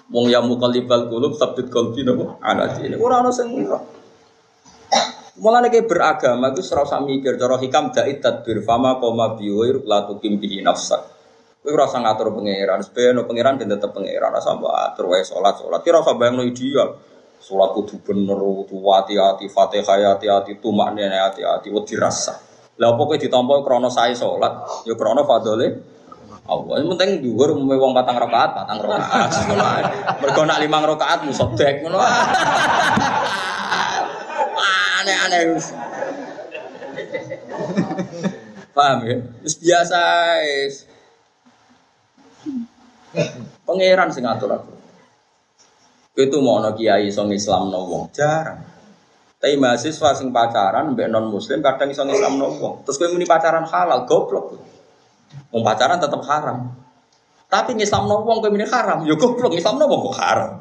[0.08, 3.84] Wong yang mukalibal kulub sabit kalbi nopo alat ini orang yang roh.
[5.38, 10.42] Mulai kayak beragama itu serasa mikir cara hikam dait tadbir fama koma biwir latu kim
[10.42, 11.07] bihi nafsak.
[11.58, 15.82] Kowe rasa ngatur pangeran, sebenarnya pangeran dan tetap pangeran rasa mbak atur wae salat salat.
[15.82, 16.94] Kira rasa bayang ideal.
[17.38, 22.34] Salat kudu bener, kudu hati-hati, Fatihah hati-hati, tumak hati-hati, wedi rasa.
[22.78, 25.98] Lah apa kowe ditampa krana sae salat, ya krana fadole
[26.48, 26.80] Allah.
[26.80, 29.30] Yang penting dhuwur umume wong patang rakaat, patang rakaat.
[29.52, 29.82] Ngono ae.
[30.24, 31.98] Mergo nak limang rakaat ngono.
[34.98, 35.60] Aneh-aneh.
[38.72, 39.16] Paham ya?
[39.44, 40.02] Wis biasa.
[43.64, 44.72] Pangeran sing ngatur aku.
[46.18, 48.58] Itu mau no kiai song Islam no wong jarang.
[49.38, 52.82] Tapi mahasiswa sing pacaran mbek non muslim kadang iso Islam no wong.
[52.82, 54.58] Terus kowe muni pacaran halal goblok.
[55.54, 56.74] Wong pacaran tetap haram.
[57.46, 60.52] Tapi Islam no wong kowe muni haram, yo goblok Islam no wong kok haram.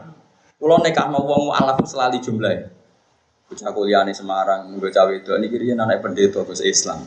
[0.62, 2.78] Kulo nekak no wong alaf selali jumlah.
[3.48, 7.00] Bocah kuliah Semarang, bocah itu ini kiri anak pendeta terus Islam.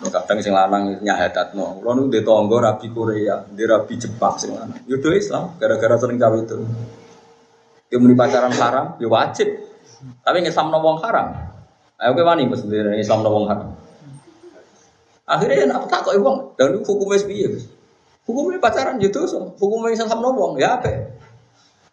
[0.00, 1.84] Kadang sing lanang nyahadatno.
[1.84, 4.80] Kulo nu ndek tangga rabi Korea, ndek rabi Jepang sing lanang.
[4.88, 6.56] Yo Islam gara-gara sering cawe itu.
[7.92, 9.60] Yo muni pacaran haram, yo wajib.
[10.24, 11.36] Tapi Islam no wong haram.
[12.00, 13.76] Ayo kowe wani mesti Islam no wong haram.
[15.28, 17.60] Akhirnya nak tak kok wong, dan hukumnya piye?
[18.24, 18.96] Hukumnya pacaran
[19.28, 19.52] so.
[19.60, 21.12] hukumnya Islam no wong ya apa?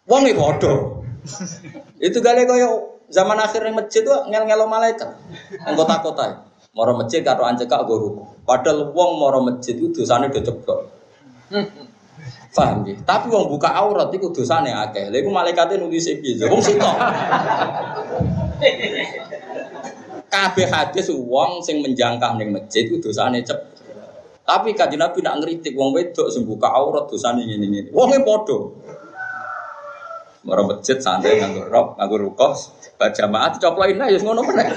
[0.08, 1.04] Wong iki bodoh.
[2.08, 5.12] Itu kali koyo zaman akhir yang masjid tuh ngel-ngelo malaikat.
[5.60, 6.47] Anggota-kota.
[6.76, 8.22] Moro masjid karo anjeka go ruku.
[8.44, 10.80] Padahal wong moro masjid itu dosane do ceblok.
[12.52, 12.96] Paham ya?
[13.04, 15.08] Tapi wong buka aurat iku dosane akeh.
[15.08, 16.44] Lha iku malaikate nulis piye?
[16.48, 16.96] Wong sitok.
[20.28, 23.58] Kabeh hadis wong sing menjangkah ning masjid iku dosane cep.
[24.48, 27.92] Tapi kanjeng Nabi nak ngritik wong wedok sing buka aurat dosane ngene-ngene.
[27.92, 28.58] Wonge padha.
[30.44, 32.56] Moro masjid santai nganggo rok, nganggo rukoh,
[32.96, 34.68] baca jamaah coplokin ae ngono meneh.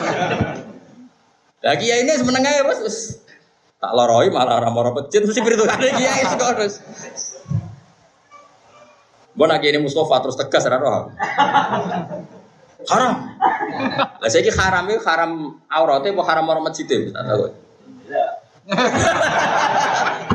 [1.62, 3.22] Lagi ya ini semenengah ya bos,
[3.78, 6.82] tak loroi malah orang pecit mesti ada kiai terus.
[9.32, 11.14] Gue lagi ini Mustafa terus tegas raro.
[12.90, 13.14] Haram.
[14.18, 17.14] Lah saya haram itu haram auratnya apa haram orang masjid itu?
[17.14, 17.46] Tak tahu.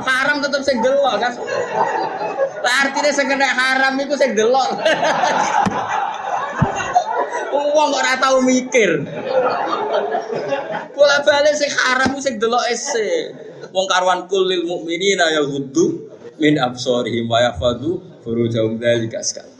[0.06, 1.32] haram tetap sing delok kan.
[2.62, 4.78] Lah artinya sing haram itu sing delok.
[7.52, 9.04] Wong ora tau mikir.
[10.96, 13.36] Bola balik sing haram sing delok ese.
[13.70, 16.08] Wong karuan kulil mukminina ya hudu
[16.40, 19.54] min absorihim wa yafadu furujahum dzalika sekali.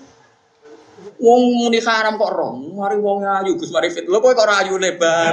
[1.16, 4.04] Wong muni haram kok rong, mari wong ayu Gus mari fit.
[4.04, 5.32] Lho kowe kok ayu lebar.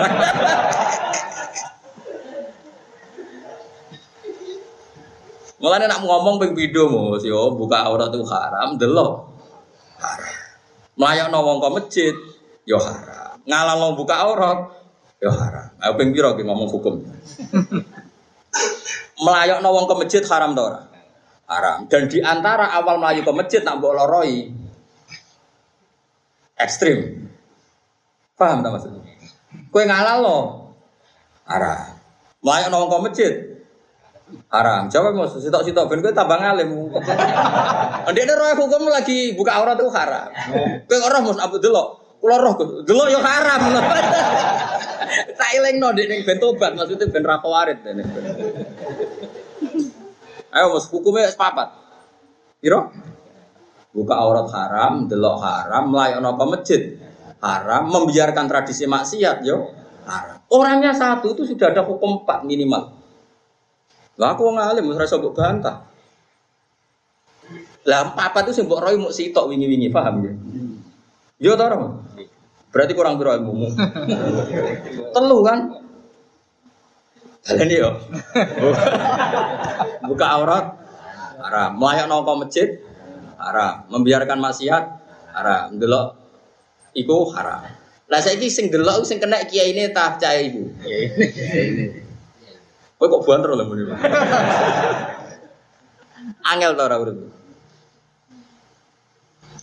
[5.64, 9.32] Mulane nak ngomong ping pindho Mas yo buka aurat itu haram, delok.
[9.96, 10.36] Haram.
[11.00, 12.16] Mlayakno wong kok masjid
[12.64, 13.44] yo haram.
[13.44, 14.60] Ngalang buka aurat
[15.20, 15.68] yo haram.
[15.80, 17.04] Ayo ping pira ngomong hukum.
[19.24, 20.82] Melayakno wong ke masjid haram to ora?
[21.48, 21.88] Haram.
[21.88, 24.52] Dan di antara awal melayu ke masjid nak mbok loroi
[26.60, 27.30] ekstrim.
[28.36, 29.02] Paham tak maksudnya?
[29.70, 30.38] Kue ngalah lo
[31.48, 31.96] haram.
[32.44, 33.34] Melayakno wong ke masjid
[34.50, 34.90] haram.
[34.90, 36.70] Jawab mau sitok sitok ben kowe tambah ngalim.
[38.12, 40.30] Ndekne roh hukum lagi buka aurat itu haram.
[40.90, 42.03] Kowe ora mus abu delok.
[42.24, 42.56] Kula roh
[42.88, 43.62] delok yo haram.
[45.14, 47.84] Tak elingno ndek ning ben tobat maksudnya ben ra kawarit.
[50.56, 51.70] Ayo mus hukumnya sepapat.
[52.64, 52.90] Piro?
[53.94, 56.98] Buka aurat haram, delok haram, melayani apa masjid
[57.44, 59.70] haram, membiarkan tradisi maksiat yo
[60.08, 60.42] haram.
[60.50, 62.96] Orangnya satu itu sudah ada hukum empat minimal.
[64.18, 65.92] Lah aku ngalim ora iso bantah.
[67.86, 70.34] Lah apa itu sing mbok roy muk sitok wingi-wingi paham ya?
[71.44, 71.66] Yo to
[72.74, 73.70] Berarti kurang piro ilmumu.
[75.14, 75.60] Telu kan?
[77.46, 77.90] Kalian yo.
[80.10, 80.66] Buka aurat
[81.38, 81.78] haram.
[81.78, 82.82] Melayak nongko masjid
[83.38, 83.86] haram.
[83.94, 84.84] Membiarkan maksiat
[85.38, 85.78] haram.
[85.78, 86.18] Delok
[86.98, 87.62] iku haram.
[88.10, 90.74] Lah saiki sing delok sing kena kiai ini tak cah ibu.
[92.98, 93.86] Kowe kok banter lho muni.
[96.50, 97.43] Angel to ora urip.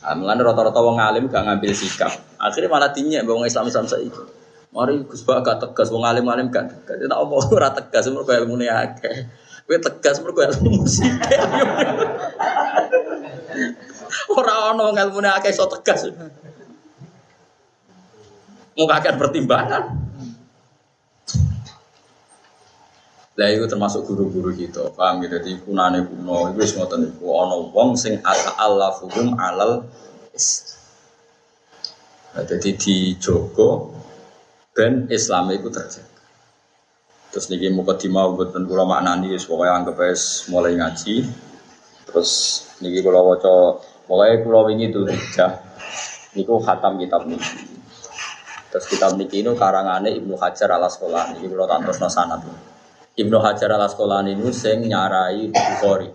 [0.01, 2.09] Ah, mulane rata-rata wong alim gak ngambil sikap.
[2.41, 4.41] Akhirnya malah dinyek wong Islam Islam saiki.
[4.73, 7.05] Mari Gus Bak gak tegas, wong alim-alim gak tegas.
[7.05, 9.29] Tak omong ora tegas, mergo ilmune akeh.
[9.69, 11.41] Kowe tegas mergo ilmu sithik.
[14.35, 16.09] Ora ono wong ilmune akeh iso tegas.
[18.75, 19.83] Muka akan pertimbangan.
[23.41, 25.41] Lah itu termasuk guru-guru kita, paham gitu.
[25.41, 27.25] Jadi kunane kuno itu wis ngoten iku
[27.73, 29.89] wong sing ata'allafuhum alal.
[32.37, 33.97] Nah, jadi dijogo
[34.77, 36.21] ben Islam itu terjaga.
[37.33, 41.25] Terus niki muka dimau buatan kula maknani wis pokoke anggap wis mulai ngaji.
[42.13, 42.31] Terus
[42.85, 45.65] niki kula waca kula wingi tuh hijah
[46.37, 47.73] niku khatam kitab niki.
[48.69, 51.41] Terus kitab niki ini karangane Ibnu Hajar al Asqalani.
[51.41, 52.45] Niki kula tak terusno sanad.
[53.19, 56.09] Ibnu Hajar al Asqalani ini sing nyarai Bukhari.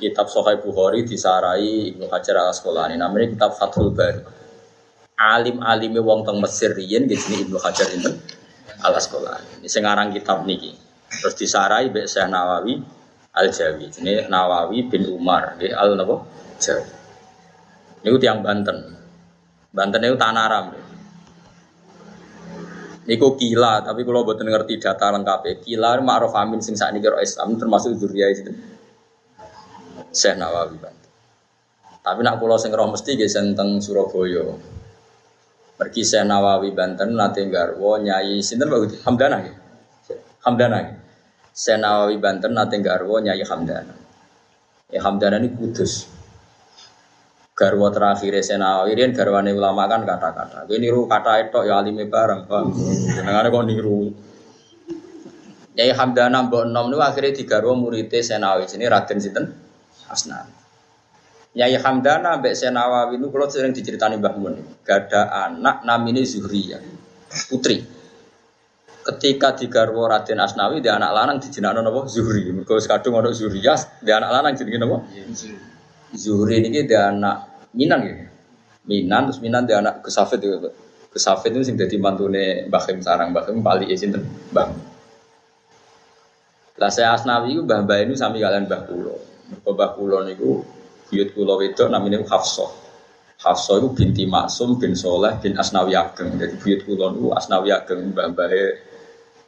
[0.00, 2.96] Kitab Sahih Bukhari disarai Ibnu Hajar al Asqalani.
[2.96, 4.20] Namanya kitab Fathul Bari.
[5.20, 8.10] Alim-alime wong teng Mesir riyen nggih jenenge Ibnu Hajar itu
[8.80, 9.60] al Asqalani.
[9.60, 10.72] Ini sing aran kitab niki.
[11.12, 12.74] Terus disarai Mbak Syekh Nawawi
[13.36, 13.92] Al Jawi.
[14.00, 16.16] Ini Nawawi bin Umar nggih Al napa?
[16.56, 16.88] Jawi.
[18.02, 18.98] Niku tiang Banten.
[19.70, 20.74] Banten itu Tanaram.
[23.02, 27.58] Niku kila, tapi kalau buat ngerti data lengkap Kila ma'ruf amin sing saat ini Islam
[27.58, 28.54] termasuk zuriyah itu.
[30.12, 31.10] Syekh Nawawi Banten.
[32.04, 34.44] Tapi nak pulau sing roh mesti ge teng Surabaya.
[35.74, 39.54] Pergi Syekh Nawawi Banten nate garwo nyai sinten Pak Hamdana ya.
[40.46, 40.78] Hamdana.
[40.78, 40.92] ya.
[41.50, 43.94] Syekh Nawawi Banten nate garwo nyai Hamdana.
[44.92, 46.21] Ya Hamdana ini kudus.
[47.52, 50.64] Garwa terakhir Senawi Rian garwane ulama kan kata-kata.
[50.64, 52.72] Kowe niru kata itu ya alime bareng, Bang.
[53.12, 54.08] Jenengane kok niru.
[55.76, 58.64] Yai Hamdana mbok enom niku akhirnya digarwa muridé Senawi.
[58.64, 59.44] Sini Raden sinten?
[60.08, 60.48] Asnan.
[61.52, 64.56] Yai Hamdana mbek Senawawi niku kula sering diceritani Mbah Mun.
[64.80, 66.80] Gada anak namine Zuhriyah.
[67.52, 67.84] Putri.
[69.04, 72.08] Ketika digarwa Raden Asnawi dia anak lanang dijenakno napa?
[72.08, 72.48] Zuhri.
[72.48, 74.56] Mergo kadung ana Zuhriyah, dia anak lanang?
[74.56, 75.71] Zuhri
[76.12, 77.36] ini dia anak
[77.72, 78.16] Minan ya.
[78.84, 80.68] Minan terus Minan dia anak Kesafet juga.
[81.12, 84.68] Kesafet itu sing dadi mantune Mbah sarang Mbah Khim pali sinten Mbah.
[86.80, 89.14] Lah saya Asnawi itu Mbah Mbah ini sami kalian Mbah Kulo.
[89.64, 90.64] Mbah Kulo niku
[91.08, 92.68] buyut Kulo wedok namanya Hafsah.
[93.42, 96.36] Hafsah itu binti Maksum bin Soleh bin Asnawi Ageng.
[96.36, 98.48] Jadi buyut Kulo niku Asnawi Ageng Mbah Mbah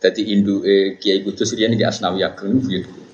[0.04, 0.60] Jadi Indu
[1.00, 3.13] Kiai Kudus riyen iki Asnawi Ageng buyut Kulo.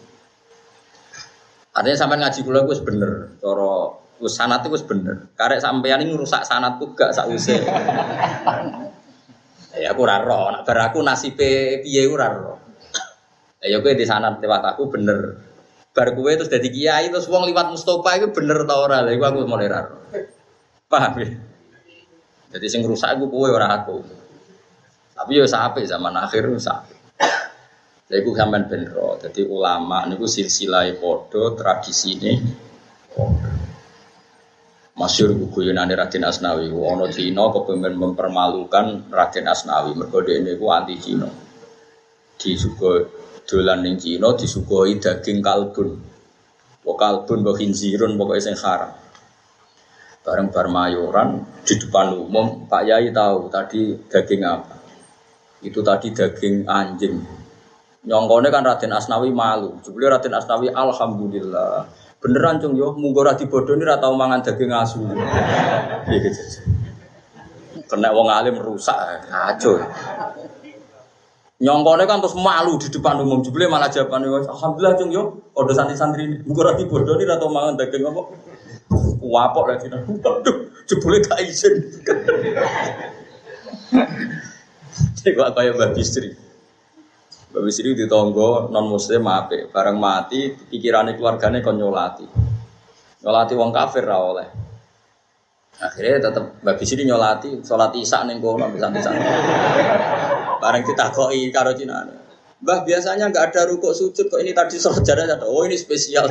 [1.70, 5.32] Artinya sampai ngaji kula gue bener, cara wis sanat itu bener.
[5.38, 7.56] Karek sampean ini rusak sanatku gak sause.
[9.82, 12.58] ya aku ora roh, nak bar aku nasibe piye ora roh.
[13.64, 15.40] Ya kowe di sanat lewat aku bener.
[15.94, 19.00] Bar kowe terus dadi kiai terus wong liwat Mustofa itu bener ta ora?
[19.06, 20.00] Lha iku aku mulai ora roh.
[20.90, 21.28] Paham ya?
[22.50, 24.02] Jadi sing rusak aku kowe ora aku.
[25.14, 26.99] Tapi yo sampai zaman akhir rusak.
[28.10, 29.14] Iku sampean ben roh.
[29.22, 32.42] Dadi ulama niku silsilah padha tradisine
[33.14, 33.54] padha.
[34.98, 41.30] Masyur guyonane Raden Asnawi, ono Cina kepengen mempermalukan Raden Asnawi, mergo dhekne iku anti Cina.
[42.36, 43.08] Disugo
[43.48, 45.96] dolan ning Cina disugoi daging kalbun.
[46.84, 48.92] Wa kalbun wa khinzirun pokoke haram.
[50.20, 54.76] Bareng bar mayoran di depan umum, Pak Yai tahu tadi daging apa.
[55.64, 57.39] Itu tadi daging anjing.
[58.00, 59.76] Nyongkone kan Raden Asnawi malu.
[59.84, 61.84] Jebule Raden Asnawi alhamdulillah
[62.20, 65.04] beneran cung yo munggo ra dibodoni ra tau mangan daging asu.
[65.04, 66.40] Piye gitu.
[67.88, 69.80] Kena wong alim rusak kacau.
[71.60, 76.40] Nyongkone kan terus malu di depan umum jebule malah jawabane alhamdulillah cung yo padha santri-santri
[76.44, 78.22] munggo ra dibodoni ra tau mangan daging apa.
[79.20, 80.08] Wapok lagi nang.
[80.88, 81.84] Jebule gak izin.
[85.20, 86.49] Cek kaya Mbak Bistri.
[87.50, 92.22] Mbak Bisri di tonggo non muslim mape, bareng mati pikirannya keluarganya kon nyolati,
[93.26, 94.46] nyolati wong kafir ra oleh.
[95.82, 99.10] Akhirnya tetap Mbak Bisri nyolati, sholat isya neng kono bisa bisa.
[100.62, 100.86] Bareng
[101.50, 102.06] karo Cina.
[102.62, 106.30] Mbah biasanya nggak ada rukuk sujud kok ini tadi sholat jadah Oh ini spesial.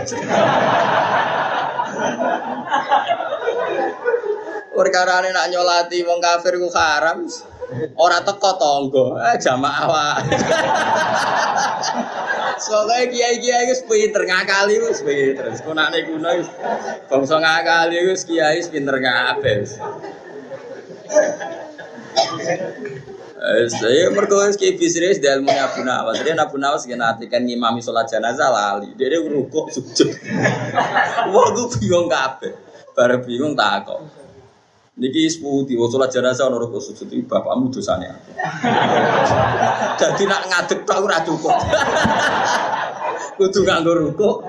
[4.72, 7.28] Perkara nak nyolati wong kafir ku haram.
[7.70, 10.34] Ora teko tonggo, eh jamaah wae.
[12.66, 15.54] Soale kiai-kiai wis pinter ngakali wis pinter.
[15.62, 16.50] Kunane kuno wis
[17.06, 19.70] bangsa ngakali wis kiai wis pinter kabeh.
[23.40, 26.26] Eh, saya mergo wis kiai bisnis di ilmu Abu Nawas.
[26.26, 28.98] Dia Abu Nawas kena kan ngimami sholat jenazah lali.
[28.98, 30.10] Dia rukuk sujud.
[31.32, 32.50] Wah, gue bingung kabeh.
[32.98, 34.29] Bare bingung takok.
[35.00, 38.12] Niki seputi, waktu sholat jenazah ono rukuk sujud iki bapakmu dosane.
[40.00, 41.56] Jadi nak ngadeg tok ora cukup.
[43.40, 44.44] Kudu nganggo rukuk.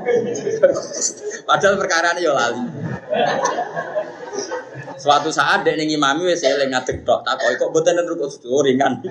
[1.46, 2.66] Padahal perkara ini ya lali.
[4.98, 8.66] Suatu saat dek ning imami wis eling ngadeg tok, takoki kok mboten rukuk sujud oh,
[8.66, 8.98] ringan.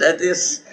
[0.00, 0.64] That is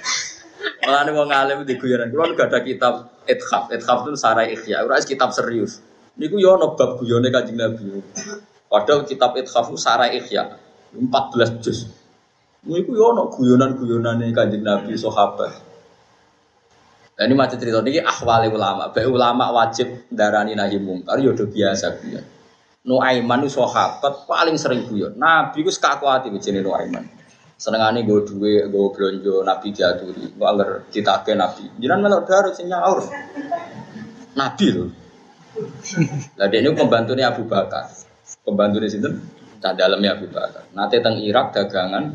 [0.85, 2.13] Mulane wong alim di guyonan.
[2.13, 3.73] Kulo gak ada kitab Ithaf.
[3.73, 4.85] Ithaf itu sarai ikhya.
[4.85, 5.81] Ora kitab serius.
[6.15, 7.99] Niku yo ana bab guyone Kanjeng Nabi.
[8.71, 10.55] Padahal kitab Ithaf itu sarai ikhya.
[10.95, 11.91] 14 juz.
[12.63, 15.51] Niku yo ana guyonan-guyonane Kanjeng Nabi sahabat.
[17.15, 18.91] Nah, ini macam cerita ini ahwali ulama.
[18.91, 22.23] Baik ulama wajib darani nahi mungkar yo biasa guyon.
[22.85, 25.15] Nuaiman itu sahabat paling sering guyon.
[25.15, 31.39] Nabi ku sekakuati begini Nuaiman senengane gue duwe gue belanja nabi diaturi gue agar ditake
[31.39, 32.99] nabi jangan melok darah sing nabi
[34.75, 34.91] loh
[36.35, 37.87] lah dia ini pembantunya Abu Bakar.
[38.43, 39.09] Pembantu di sini
[39.63, 40.67] tak dalamnya Abu Bakar.
[40.75, 42.11] Nanti teng Irak dagangan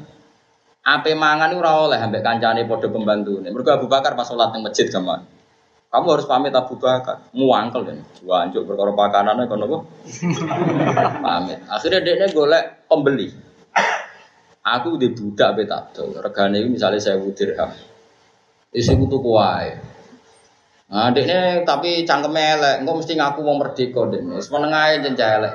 [0.81, 5.41] apa mangan ora oleh ambek kancane pembantu mereka Abu Bakar pas sholat di masjid kamu
[5.91, 7.27] kamu harus pamit Abu Bakar.
[7.35, 9.79] Muangkel kan wancuk perkara pakanane kono apa?
[11.19, 11.59] Pamit.
[11.67, 13.35] Akhirnya dia golek pembeli.
[14.63, 16.15] Aku di budak beta tuh.
[16.23, 17.75] Regane misalnya saya dirham.
[18.71, 19.90] Isi kutu kuai.
[20.91, 21.15] Nah,
[21.63, 24.43] tapi cangkem elek, engko mesti ngaku mau merdeka dekne.
[24.43, 25.55] Wis meneng ae elek.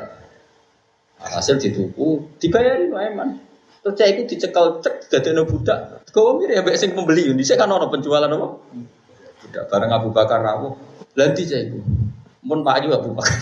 [1.19, 3.43] Hasil dituku, dibayari wae man.
[3.85, 6.07] Terus cah iku dicekel cek dadekno budak.
[6.09, 7.29] Kau mirip ya mbek sing pembeli.
[7.37, 8.47] Dhisik kan ono penjualan apa?
[9.45, 10.73] Budak bareng Abu Bakar rawuh.
[11.13, 11.79] Lah ndi cah iku?
[12.47, 13.37] Mun Pak Ayu Abu Bakar.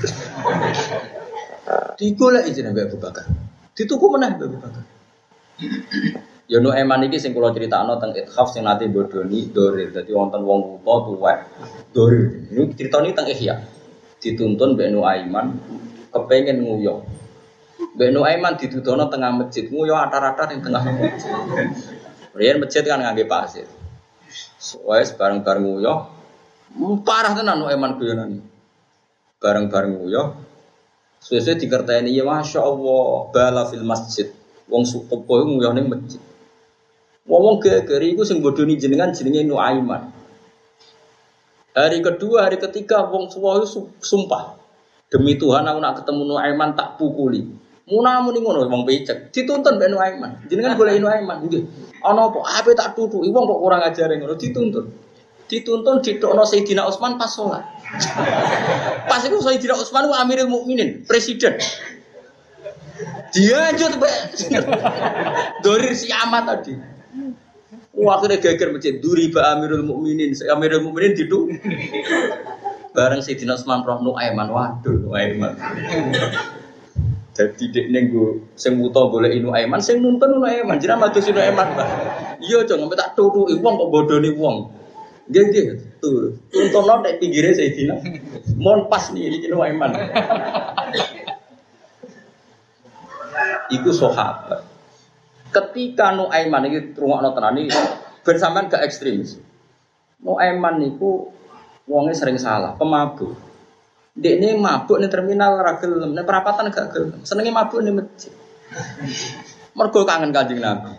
[2.02, 3.24] Digolek izin Abu Bakar.
[3.72, 4.84] Dituku meneh Abu Bakar.
[6.52, 9.96] Ya nu eman iki sing kula critakno teng ithaf sing nate bodoni dorir.
[9.96, 11.40] Dadi wonten wong buta tuwek
[11.96, 12.52] dorir.
[12.52, 13.64] Ini critane teng Ihya.
[14.20, 15.56] Dituntun Mbak Nu Aiman
[16.12, 17.00] kepengen nguyok.
[17.96, 21.32] Mbak Nu Aiman ditudono tengah masjid, nguyok atar-atar ning tengah masjid.
[22.36, 23.68] Riyen masjid kan ngangge pasir.
[24.84, 26.00] Wes bareng-bareng nguyok.
[27.08, 28.44] Parah tenan Nu Aiman guyonan.
[29.40, 30.28] Bareng-bareng nguyok.
[31.24, 34.28] Sesuai dikerteni ya Masya Allah bala fil masjid
[34.68, 36.22] Wong sukopo iku nguyah ning masjid.
[37.24, 40.12] Wong geger iku sing bodoni jenengan jenenge Nuaiman.
[41.74, 43.64] Hari kedua, hari ketiga wong suwa
[44.04, 44.60] sumpah.
[45.08, 47.48] Demi Tuhan aku nak ketemu Nuaiman tak pukuli.
[47.88, 50.32] Muna muni ngono wong becek, dituntun mbek Nuaiman.
[50.52, 51.64] Jenengan boleh Nuaiman nggih.
[52.04, 52.40] Ana apa?
[52.60, 54.86] Ape tak tutuki wong kok kurang ajare ngono dituntun.
[55.48, 57.64] Dituntun didokno Sayyidina Utsman pas sholat.
[59.10, 61.56] pas iku Sayyidina Utsman ku Amirul Mukminin, presiden.
[63.34, 64.00] Dia aja tuh
[65.66, 66.93] Dorir si amat tadi.
[67.94, 68.98] Wah, akhirnya geger masjid.
[68.98, 70.34] Duri ba Amirul Mukminin.
[70.50, 71.50] Amirul Mukminin itu
[72.94, 74.50] bareng si Dinas Man Roh Nuaiman.
[74.50, 75.54] Waduh, Nuaiman.
[77.34, 80.78] Jadi dek nenggu sing muto boleh inu Aiman, sing nuntun inu Aiman.
[80.78, 81.88] Jadi matu sinu Aiman, pak.
[82.46, 84.70] Iya, jangan tak turu wong kok bodoni wong.
[85.34, 86.38] Gak gak tuh.
[86.54, 87.96] Tuntun lo nek pinggirnya Sayyidina.
[88.62, 89.98] Mon pas nih inu Aiman
[93.74, 94.73] iku sahabat.
[95.54, 97.78] Ketika Nuaiman iki rungokno tenan iki
[98.26, 99.38] ben sampean gak ekstremis.
[100.24, 101.30] Nuaiman niku
[101.86, 103.36] wonge sering salah, pemabuk.
[104.14, 107.22] Ini mabuk nih terminal ragil, nih perapatan gak gelem.
[107.22, 108.34] Senengnya mabuk nih masjid.
[109.78, 110.94] Mergo kangen kanjeng Nabi.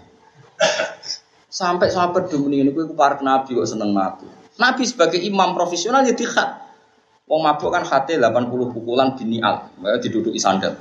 [1.47, 4.31] Sampai sahabat dulu ini, gue para Nabi kok seneng mabuk.
[4.59, 6.63] Nabi sebagai imam profesional ya dikhat.
[7.25, 10.77] Wong mabuk kan hati 80 pukulan binial, ya diduduki sandal.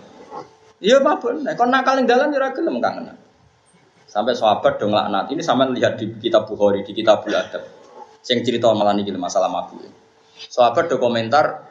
[0.83, 3.22] Iya apa Nah, kon nakal ning dalan ya ora gelem kangen.
[4.13, 5.33] Sampai sahabat dong laknat.
[5.33, 7.65] Ini sama lihat di kitab Bukhari, di kitab Adab.
[8.21, 9.89] Sing cerita malah niki masalah mabuk.
[10.53, 11.65] Sahabat do komentar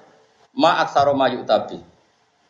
[0.59, 1.79] ma aksaro mayu tabi.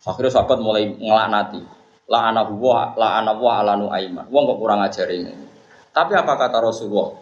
[0.00, 1.60] Akhirnya sahabat mulai ngelaknati.
[2.08, 4.32] La ana wa la ana wa alanu aiman.
[4.32, 5.28] Wong kok kurang ajar ini.
[5.92, 7.12] Tapi apa kata Rasulullah?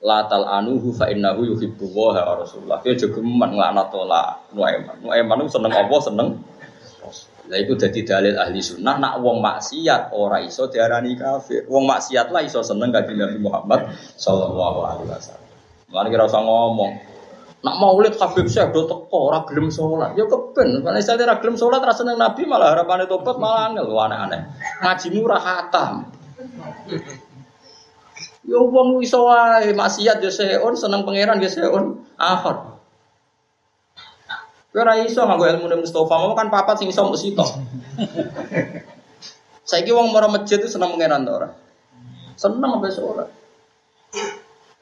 [0.00, 2.80] La tal anuhu fa innahu yuhibbu wa Rasulullah.
[2.80, 4.96] Dia juga ngelaknat la Nuaiman.
[5.04, 6.40] Nuaiman itu seneng apa seneng
[7.44, 11.68] lah itu jadi dalil ahli sunnah nak wong maksiat ora iso diarani kafir.
[11.68, 15.44] Wong maksiat lah iso seneng kanjeng Nabi Muhammad sallallahu alaihi wasallam.
[15.92, 16.92] Mari kira usah ngomong.
[17.64, 20.16] Nak maulid Habib Syekh do teko ora gelem salat.
[20.16, 23.92] Ya keben, nek saya ora gelem salat ra seneng Nabi malah harapane tobat malah angel
[23.92, 24.40] aneh-aneh.
[24.80, 25.92] Ngajimu ora khatam.
[28.44, 32.74] Ya wong iso wae maksiat ya seon seneng pangeran ya seon ahad.
[34.74, 37.46] Kowe ora iso nganggo ilmu Mustafa, mau kan papat sing iso mbok sitok.
[39.70, 41.48] Saiki wong mara masjid itu seneng mengeran ta ora?
[42.34, 43.24] Seneng sampai ora.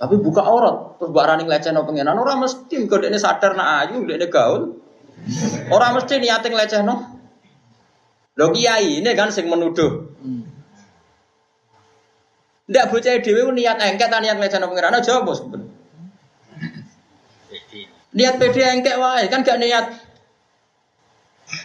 [0.01, 4.09] Tapi buka aurat, terus mbak rani ngelecehno pengenan ora mesti kok dekne sadar nak ayu,
[4.09, 4.81] dekne gaul.
[5.69, 6.95] Orang mesti niate nglecehno.
[8.41, 10.09] Lho kiai ini kan sing menuduh.
[12.65, 15.45] Ndak bocah dhewe niat engket niat nglecehno pangeran aja bos.
[18.13, 19.87] Niat pede engkek wae kan gak niat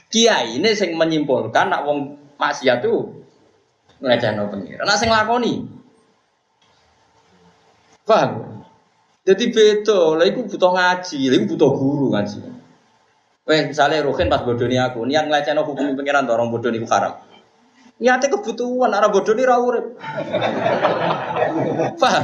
[0.07, 3.11] kiai ini sing menyimpulkan nak wong maksiat tuh
[3.99, 4.85] nglecehno pangeran.
[4.87, 5.77] Nak sing lakoni
[8.07, 8.63] Paham?
[9.27, 12.39] Jadi beda, lah iku butuh ngaji, lah butuh guru ngaji.
[13.43, 17.19] Weh, misalnya Ruhin pas bodoni aku, niat ngelecehno hukum pengiran to orang bodoni ku haram.
[17.99, 19.99] Niatnya kebutuhan, arah bodoni ra urip.
[22.01, 22.23] Paham?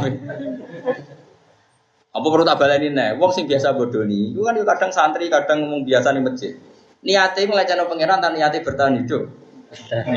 [2.14, 3.18] Apa perlu tak baleni nih?
[3.18, 6.54] Wong sing biasa bodoni, itu kan kadang santri, kadang ngomong biasa nih masjid.
[7.02, 9.34] Niatnya ngelecehno pengiran, tan niatnya bertahan hidup.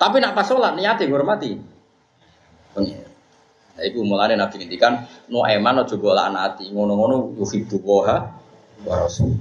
[0.00, 1.60] Tapi nak pas sholat niatnya hormati.
[2.72, 3.12] Pengiran.
[3.74, 8.16] Nah, itu mulanya Nabi ngintikan, no eman ojo gola anati, ngono-ngono yuhibbu woha
[8.86, 9.36] wa rasul.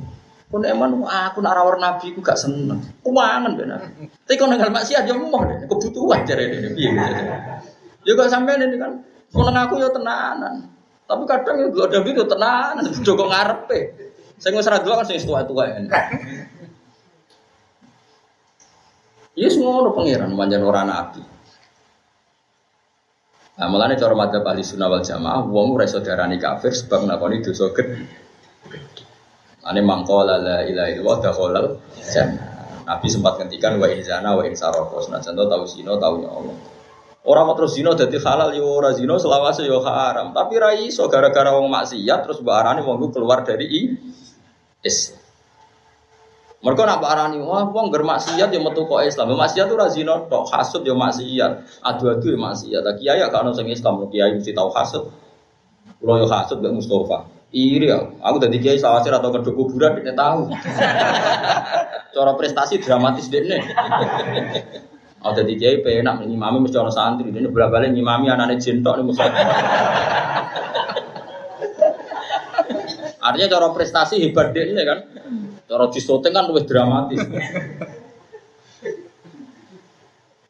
[0.51, 2.81] Kun eman aku nak rawar Nabi aku gak seneng.
[3.05, 3.79] Kumangan benar.
[4.27, 6.75] Tapi kalau nenggal maksiat mau deh, kebutuhan ini.
[6.75, 6.91] Iya,
[8.03, 9.12] ya gak sampai ini kan.
[9.34, 10.69] Kalau aku ya tenanan.
[11.03, 13.79] Tapi kadang ya gak ada itu tenanan, Joko ngarepe.
[14.38, 15.63] Saya nggak dua kan saya tua-tua.
[19.34, 21.21] Iya semua orang pangeran, manjan orang nabi.
[23.53, 27.41] Nah, mulane cara madzhab ahli sunnah wal jamaah, wong ora iso diarani kafir sebab nglakoni
[27.41, 28.01] dosa gede.
[29.63, 31.69] Ane mangkola la ilaha illallah dakhalal
[32.01, 32.49] jannah.
[32.84, 35.01] Nabi sempat ngendikan wa inzana wa insaroko.
[35.07, 36.55] Nah, contoh zina tahu ya Allah.
[37.24, 40.36] Orang mau terus zina jadi halal yo ora zina selawase yo haram.
[40.36, 43.95] Tapi ra iso gara-gara wong maksiat terus mbak arani wong keluar dari
[44.84, 45.24] Islam.
[46.63, 49.36] Mereka nak arani, wah wong bermaksiat yang metu kok Islam.
[49.36, 52.80] Maksiat tuh razino tok, hasud yang maksiat, adu-adu yang maksiat.
[52.88, 55.11] Tak kiai ya kalau sing Islam, kiai mesti tahu hasud.
[55.99, 57.28] Kalau yo hasud gak Mustafa.
[57.51, 60.55] Iri ya, aku tadi kiai sawasir atau kedua kuburan tidak tahu.
[62.15, 63.59] Cara prestasi dramatis nih.
[65.24, 69.07] Oh tadi kiai penak mami mesti orang santri, ini berapa kali mami anaknya cinta nih
[69.07, 69.24] musuh.
[73.24, 74.99] Artinya cara prestasi hebat deh kan.
[75.63, 77.24] Cara disoting kan lebih dramatis.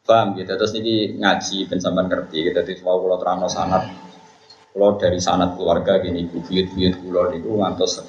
[0.04, 3.88] Paham gitu, terus ini ngaji ben sampean ngerti gitu, terus mau kalau terang sanat,
[4.76, 8.04] kalau dari sanat keluarga gini, buyut-buyut kulo niku ngantos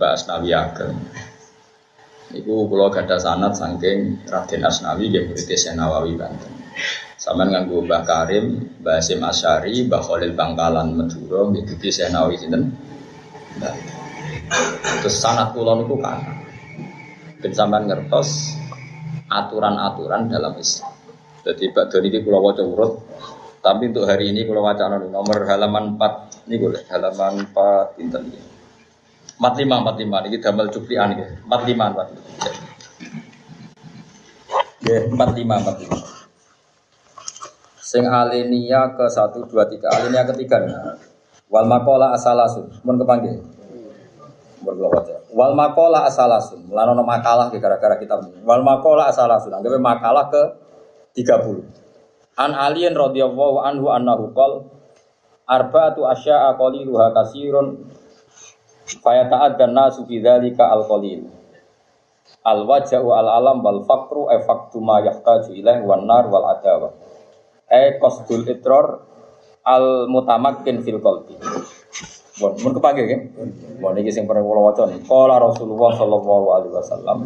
[0.00, 0.96] Mbak Asnawi Ageng.
[2.34, 6.52] Niku kulo gada sanat saking Raden Asnawi yang berarti Nawawi Banten.
[7.14, 11.74] Sama nganggo Mbah Karim, Mbah Hasim Asyari, Mbah Khalil Bangkalan Madura, gitu
[12.10, 12.74] Nawawi sinten.
[15.02, 16.18] Terus sanat kulo niku kan
[17.36, 18.58] ben sampean ngertos
[19.30, 20.94] aturan-aturan dalam Islam.
[21.46, 22.92] Jadi Pak Doni ini kalau wajah urut,
[23.62, 28.02] tapi untuk hari ini kalau wacana nomor halaman 4 ini boleh halaman 4
[29.36, 29.76] inten ini.
[29.76, 31.28] 45 45 ini damel cuplian ya.
[31.44, 32.08] 45 45.
[34.86, 36.16] Ya, 45 45.
[37.86, 40.74] Sing alenia ke 1 2 3 alenia ketiga nih.
[41.46, 42.72] Wal makola asalasun.
[42.82, 43.38] Mun kepanggil.
[45.30, 46.66] Wal makola asalasun.
[46.72, 48.18] Lanono makalah gara-gara kita.
[48.42, 49.54] Wal makola asalasun.
[49.54, 50.42] Anggapnya makalah ke
[51.14, 51.62] 30.
[52.36, 54.68] An alien radhiyallahu anhu annahu qol
[55.46, 57.86] arba'atu asya'a qaliluha kasirun
[59.02, 61.26] faya ta'addan nasu fi dzalika al qalil.
[62.46, 64.38] Al waja'u al alam wal faqru e
[64.82, 66.94] ma yahtaju ilaih wan nar wal adawa.
[67.66, 69.02] E qasdul itror
[69.66, 71.34] al mutamakkin fil qalbi.
[72.36, 73.20] Bon, mun kepake kan?
[73.80, 74.86] Bon iki sing pernah kula waca.
[75.08, 77.18] Qala Rasulullah sallallahu alaihi wasallam.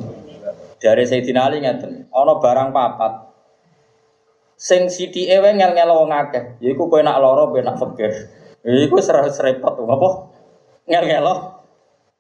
[0.80, 3.28] Dari Sayyidina Ali ngeten, ana barang papat
[4.60, 6.60] sing sithike wae ngel-ngel wong akeh.
[6.62, 8.12] Yaiku kowe nak lara ben nak fakir.
[8.60, 10.08] Iku serah serepot apa?
[10.90, 11.22] Ngel-ngel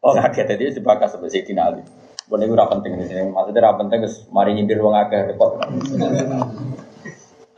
[0.00, 1.82] wong akeh tadi dibakas sampai Sayyidina Ali.
[2.30, 3.26] Bon iku ora penting di sini.
[3.26, 5.58] Maksudnya ora penting mari nyindir wong akeh repot.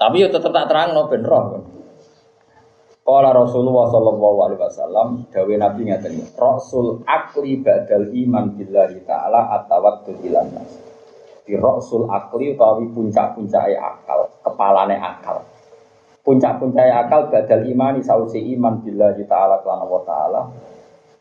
[0.00, 1.68] Tapi yo tetep tak terang no ben roh.
[3.02, 10.22] Kala Rasulullah sallallahu alaihi wasallam dawe Nabi ngaten Rasul akli badal iman billahi taala atawaddul
[10.24, 10.70] ilan nas.
[11.42, 15.42] Di rasul akli utawi puncak-puncake akal, kepalane akal.
[16.22, 20.40] Puncak-puncake akal badal imani sausi iman billahi taala kelan Allah taala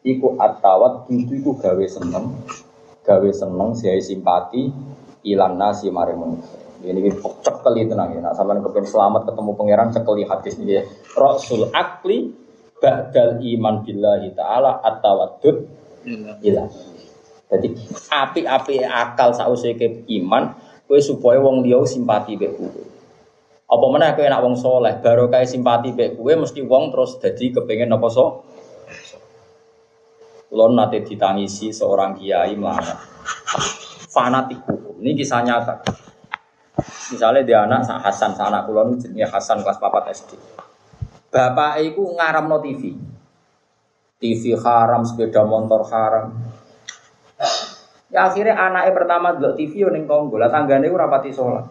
[0.01, 2.33] iku atawat itu iku gawe seneng
[3.01, 4.69] gawe seneng siai simpati
[5.25, 7.13] ilan nasi mare manusia ini
[7.45, 8.19] cekeli tenang ya.
[8.25, 10.81] Nah, sampai kepen selamat ketemu pangeran cekeli hadis ini.
[10.81, 10.83] Ya.
[11.13, 12.33] Rasul akli
[12.81, 15.55] ba'dal iman billahi ta'ala atawadud
[16.41, 16.67] ilah.
[17.51, 17.67] Jadi
[18.09, 20.55] api-api akal sausé ke iman
[20.87, 22.81] kowe supaya wong liya simpati mek kowe.
[23.71, 27.61] Apa meneh kowe nak wong soleh, baru kayak simpati mek kowe mesti wong terus jadi
[27.61, 28.47] kepengen apa so?
[30.51, 32.99] Kulon nate ditangisi seorang kiai melanggar
[34.11, 34.99] fanatik hukum.
[34.99, 35.79] Ini kisah nyata.
[37.15, 40.35] Misalnya dia anak Hasan, anak kulon jenis Hasan kelas papat SD.
[41.31, 42.99] Bapak itu ngaram no TV.
[44.19, 46.35] TV haram, sepeda motor haram.
[48.11, 51.63] Ya akhirnya anaknya pertama dulu TV yang tonggo, lah tanggane itu rapati sholat.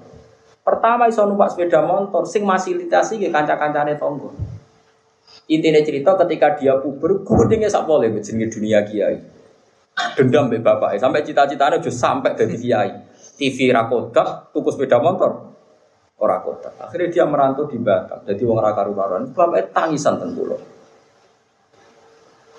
[0.64, 4.32] Pertama iso numpak sepeda motor, sing fasilitasi ke kanca-kancane tonggo.
[5.50, 9.18] Intinya cerita ketika dia puber, gudengnya sak boleh jenenge dunia kiai.
[10.14, 12.90] Dendam be bapak, sampai cita-citanya udah sampai dari kiai.
[13.34, 15.50] TV rakodak, tuku sepeda motor,
[16.20, 16.76] ora kodak.
[16.78, 19.32] Akhirnya dia merantau di Batam, jadi wong ora karu-karuan.
[19.34, 20.54] Bapak tangisan ten kula.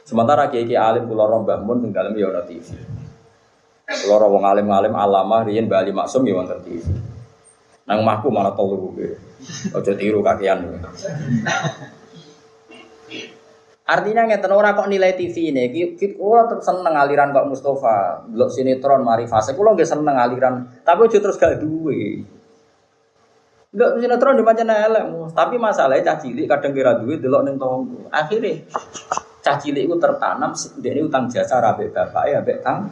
[0.03, 2.75] Sementara kiai kiai alim kula roh bangun ning dalem ya TV.
[4.09, 6.83] Roh wong alim-alim alama riyen Bali Maksum ya wonten TV.
[7.87, 9.15] Nang omahku malah telu kuwi.
[9.71, 10.65] Aja tiru kakean.
[13.91, 19.03] Artinya ngeten ora kok nilai TV ini, kita tetep seneng aliran kok Mustafa, delok sinetron
[19.03, 22.23] mari fase kula seneng aliran, tapi aja terus gak duwe.
[23.75, 25.03] Enggak sinetron di macam elek,
[25.35, 28.07] tapi masalahnya cah cilik kadang kira duwe delok ning tonggo.
[28.15, 28.63] Akhirnya
[29.43, 32.87] cah cilik itu tertanam ini utang jasa rabe bapak ya ambek tang.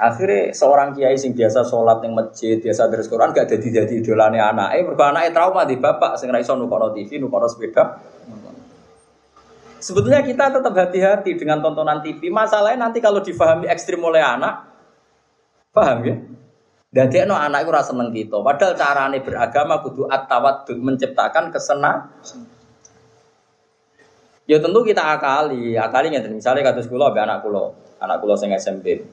[0.00, 4.40] Akhirnya seorang kiai sing biasa sholat yang masjid, biasa terus Quran gak jadi jadi idolane
[4.40, 4.80] anak.
[4.80, 8.00] Eh, mergo anaknya trauma di bapak sing ra nukono TV, nukono sepeda.
[9.84, 12.32] Sebetulnya kita tetap hati-hati dengan tontonan TV.
[12.32, 14.64] Masalahnya nanti kalau difahami ekstrim oleh anak,
[15.76, 16.16] paham ya?
[16.88, 18.40] Dan no anak itu rasa seneng gitu.
[18.40, 20.24] Padahal carane beragama kudu at
[20.72, 22.08] menciptakan kesenang.
[24.48, 28.56] Ya tentu kita akali, akali nggak misalnya kata sekolah be anak kulo, anak kulo sing
[28.56, 29.04] SMP.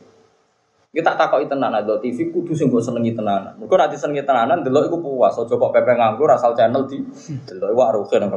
[0.91, 3.55] Kita takut itu nana do TV kudu sing gue senengi tenanan.
[3.59, 5.35] Mereka nanti senengi tenanan, dulu iku puas.
[5.35, 6.99] So coba pepe nganggur asal channel di,
[7.47, 8.27] dulu iku arugen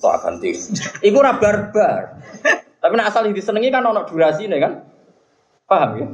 [0.00, 0.50] tak ganti.
[1.06, 2.18] Iku ora barbar.
[2.80, 4.72] Tapi nak asal disenengi kan ono durasi nih kan.
[5.68, 6.06] Paham ya?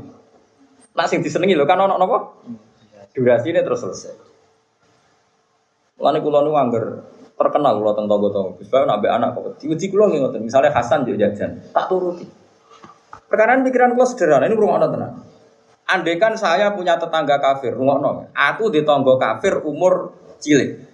[0.98, 2.18] Nak sing disenengi lho kan ono napa?
[3.14, 4.14] Durasi ini terus selesai.
[5.96, 6.84] Lani kulo nu angger
[7.36, 8.60] terkenal kulo tentang tonggo-tonggo.
[8.60, 10.42] Gus nak be anak kok diuji kulo nggih ngoten.
[10.44, 12.26] Misalnya Hasan yo jajan, tak turuti.
[13.30, 15.14] Perkaraan pikiran kulo sederhana, ini rumah tenang.
[15.86, 18.02] Andai kan saya punya tetangga kafir, rumah
[18.34, 20.85] Aku di tonggo kafir umur cilik.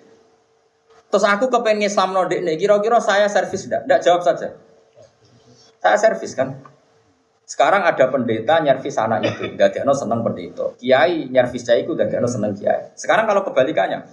[1.12, 3.84] Terus aku kepengen Islam nodik nih, kira-kira saya servis enggak?
[3.84, 4.56] Enggak jawab saja.
[5.76, 6.56] Saya servis kan.
[7.44, 10.72] Sekarang ada pendeta nyervis anak itu, tidak ada seneng pendeta.
[10.80, 12.96] Kiai nyervis saya itu, tidak ada seneng kiai.
[12.96, 14.08] Sekarang kalau kebalikannya,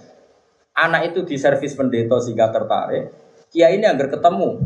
[0.76, 3.08] anak itu diservis pendeta sehingga tertarik,
[3.48, 4.60] kiai ini agar ketemu,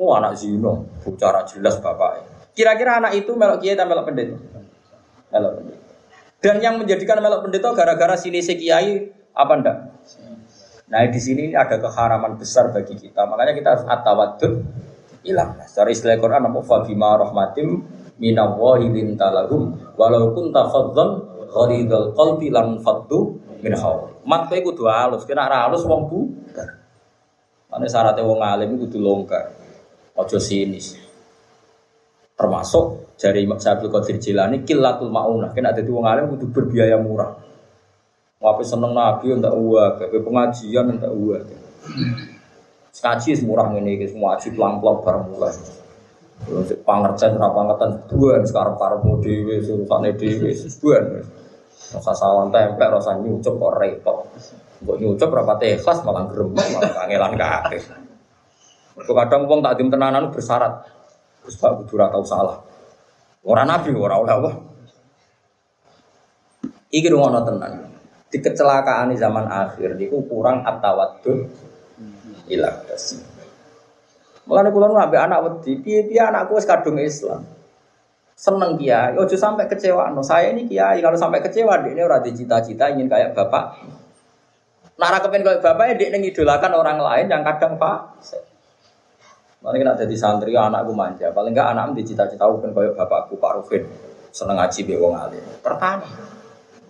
[0.00, 2.24] oh anak zino, bicara jelas bapak.
[2.56, 4.36] Kira-kira anak itu melok kiai atau melok pendeta?
[5.28, 5.84] Melok pendeta.
[6.40, 9.76] Dan yang menjadikan melok pendeta gara-gara sini si kiai apa ndak?
[10.86, 13.26] Nah di sini ada keharaman besar bagi kita.
[13.26, 14.52] Makanya kita harus atawadud
[15.26, 15.58] ilang.
[15.66, 17.82] Secara istilah Quran apa fabima rahmatim
[18.22, 24.22] minallahi lintalahum walau kunta fadzan ghalidul qalbi lam faddu min hawl.
[24.22, 26.06] Mat kowe kudu halus, kena ra halus wong.
[27.66, 29.50] Mane syaratnya wong alim kudu longgar.
[30.14, 30.96] Ojo sinis.
[32.36, 35.50] Termasuk dari Imam Qadir Jilani kilatul maunah.
[35.50, 37.45] Kena dadi wong alim kudu berbiaya murah.
[38.36, 41.44] Wape seneng nabi enggak uang, wape pengajian enggak uang.
[42.92, 45.56] Skaji semurah ini, semua aji pelang-pelang bareng mulai.
[46.84, 51.04] Pangercen ora pangetan buan sekarang para dhewe surusane dhewe buan.
[51.96, 54.28] Rasa sawan tempel, rasa nyucup kok repot.
[54.84, 57.80] Mbok nyucup berapa ikhlas malah gerem malah kangelan kabeh.
[59.00, 60.84] Mergo kadang wong tak dim tenanan bersyarat.
[61.40, 62.60] Terus Pak ora tau salah.
[63.48, 64.50] Ora nabi ora oleh apa.
[66.92, 67.95] Iki rungono tenan
[68.26, 71.46] di kecelakaan di zaman akhir itu kurang atawadud
[72.50, 73.22] ilah kasih.
[74.46, 77.42] Mulane kula ambek anak wedi, piye-piye anakku wis kadung Islam.
[78.36, 80.12] Seneng kiai, ojo sampai kecewa.
[80.12, 83.80] No, saya ini kiai, kalau sampai kecewa dia ini ora cita-cita ingin kayak bapak.
[85.00, 88.22] Nara kepen kayak bapak ya dia ngidolakan orang lain yang kadang pak.
[89.64, 93.82] Mana kena jadi santri anakku manja, paling enggak anakku dicita-cita pengen kayak bapakku Pak Rufin.
[94.30, 95.42] Seneng ngaji be wong alim.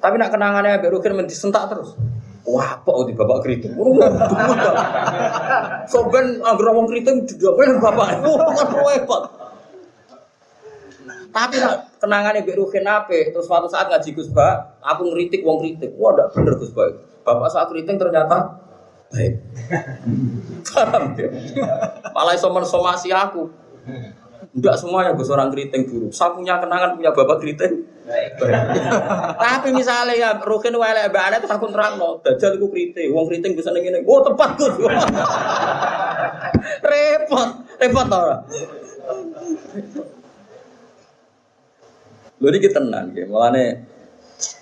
[0.06, 1.98] Tapi nak kenangannya Abek Rukin menti sentak terus.
[2.46, 3.74] Wah, apa di bapak keriting?
[5.90, 8.22] Soben agar wong keriting didoain bapak.
[8.22, 9.22] Wah, repot.
[11.34, 13.34] Tapi nak kenangannya Abek Rukin apa?
[13.34, 15.90] Terus suatu saat ngaji Gus Ba, aku ngeritik wong kritik.
[15.98, 16.86] Wah, ndak bener Gus Ba.
[17.26, 18.62] Bapak saat keriting ternyata
[19.10, 19.42] baik.
[20.70, 21.30] Paham ya?
[22.14, 23.50] Malah iso mensomasi aku.
[24.54, 26.14] Enggak semuanya gue seorang keriting dulu.
[26.14, 27.95] Saya punya kenangan punya bapak keriting.
[29.36, 32.22] Tapi misalnya ya Rukin wale mbak itu aku terang no.
[32.22, 33.10] Dajjal itu keriting.
[33.10, 34.70] Uang keriting bisa nengi Oh tepat gue.
[36.90, 37.50] repot,
[37.82, 38.46] repot orang.
[42.36, 43.24] Lho kita tenang ya.
[43.26, 43.64] Mulane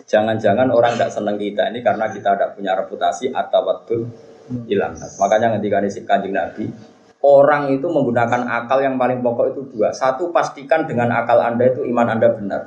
[0.06, 3.96] jangan-jangan orang tidak senang kita ini karena kita tidak punya reputasi atau waktu
[4.70, 4.94] hilang.
[4.94, 6.70] Makanya ketika ini kanjeng Nabi,
[7.24, 9.90] orang itu menggunakan akal yang paling pokok itu dua.
[9.90, 12.62] Satu pastikan dengan akal anda itu iman anda benar.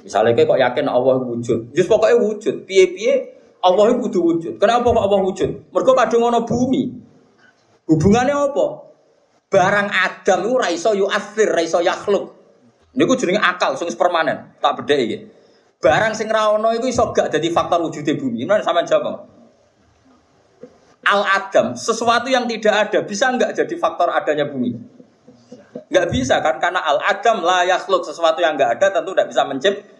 [0.00, 2.64] Misalnya kayak kok yakin Allah wujud, just pokoknya wujud.
[2.64, 3.14] Piye-piye
[3.60, 4.52] Allah itu kudu wujud.
[4.56, 5.50] Kenapa kok Allah wujud?
[5.72, 6.82] Mereka kadung ono bumi.
[7.90, 8.66] Hubungannya apa?
[9.50, 12.38] Barang Adam itu raiso yu asir, raiso yakhluk.
[12.94, 14.56] Ini jenenge akal, sing permanen.
[14.58, 15.18] Tak beda iki.
[15.80, 18.46] Barang sing ra ono iku iso gak dadi faktor wujudnya bumi.
[18.46, 19.26] Mana sama jawab.
[21.00, 24.76] Al Adam, sesuatu yang tidak ada bisa nggak jadi faktor adanya bumi?
[25.70, 26.58] Nggak bisa kan?
[26.58, 29.98] Karena Al Adam lah yakhluk sesuatu yang nggak ada tentu tidak bisa menciptakan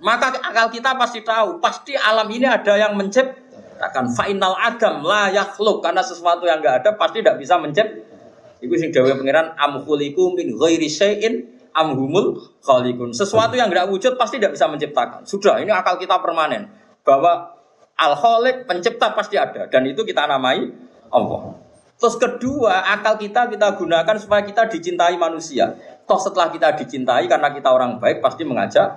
[0.00, 4.08] maka akal kita pasti tahu, pasti alam ini ada yang menciptakan.
[4.16, 8.14] Final adam la yakhluk karena sesuatu yang enggak ada pasti tidak bisa menciptakan.
[8.56, 11.44] Iku sing dawuh pangeran am khuliqu min ghairi syai'in
[11.76, 13.12] am humul khaliqun.
[13.12, 15.28] Sesuatu yang enggak wujud pasti tidak bisa menciptakan.
[15.28, 16.72] Sudah, ini akal kita permanen
[17.04, 17.52] bahwa
[18.00, 20.72] al khaliq pencipta pasti ada dan itu kita namai
[21.12, 21.65] Allah.
[21.96, 25.72] Terus kedua, akal kita kita gunakan supaya kita dicintai manusia.
[26.04, 28.88] Toh setelah kita dicintai karena kita orang baik pasti mengajak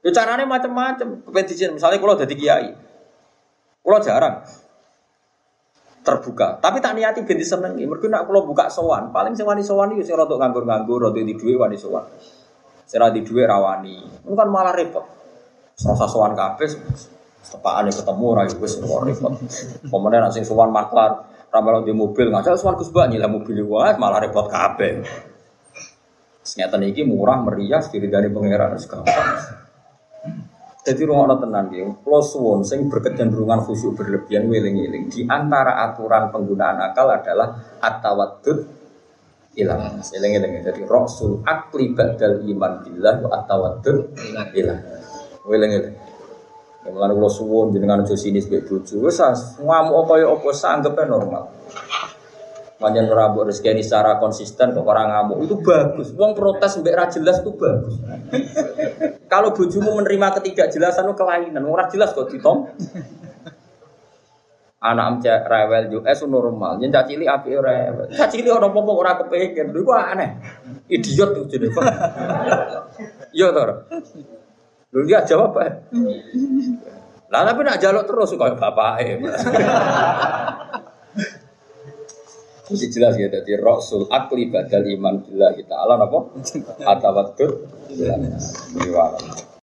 [0.00, 1.20] Ya caranya macam-macam.
[1.76, 2.70] Misalnya kalau jadi kiai,
[3.84, 4.40] kalau jarang
[6.00, 6.56] terbuka.
[6.56, 7.76] Tapi tak niati ganti seneng.
[7.76, 11.60] Mereka nak kalau buka sowan, paling sewani sowan itu saya untuk nganggur-nganggur, untuk di duit
[11.60, 12.08] wani sowan.
[12.88, 14.24] Saya di duit rawani.
[14.24, 15.04] Itu kan malah repot.
[15.76, 16.64] Serasa sowan kafe,
[17.40, 19.32] sepaan yang ketemu rayu gue semua repot.
[19.88, 24.46] Kemudian nasi sowan maklar, ramal di mobil ngajak sowan kusbah nyila mobil wah malah repot
[24.46, 25.02] kafe.
[26.40, 29.28] Ternyata ini murah meriah, diri dari pangeran segampang.
[30.80, 35.12] Jadi rumah tenan dia, plus suwon sing berkecenderungan khusyuk berlebihan wiling-wiling.
[35.12, 38.58] Di antara aturan penggunaan akal adalah atawadud
[39.60, 40.00] ilang.
[40.00, 40.64] Eling-eling.
[40.64, 44.16] Jadi rasul akli badal iman billah wa atawadud
[44.56, 44.80] ilang.
[45.44, 45.99] Wiling-wiling.
[46.90, 49.22] Mengenai kalau suwon jenengan jo sinis mbek bojo, wis
[49.62, 51.44] ngamuk apa ya apa sanggepnya normal.
[52.80, 56.16] Manjan rabu rezeki ini secara konsisten kok orang ngamuk itu bagus.
[56.16, 57.94] Wong protes mbek ra jelas itu bagus.
[59.32, 62.66] Kalau bojomu menerima ketidakjelasan itu kelainan, ora jelas kok ditom.
[64.80, 68.08] Anak am rewel yo es normal, yen cak cilik apike rewel.
[68.16, 69.76] Cak cilik ora apa-apa ora kepengin.
[69.76, 70.40] Lho aneh.
[70.88, 71.84] Idiot tuh jenenge.
[73.36, 73.64] Yo to.
[74.90, 75.86] Lho dia jawab apa?
[77.30, 79.22] Lah tapi nak jaluk terus kok bapake.
[82.70, 86.18] Mesti jelas ya, jadi Rasul akli badal iman kita Allah apa?
[86.94, 87.66] Atawatur.
[87.90, 88.14] Iya.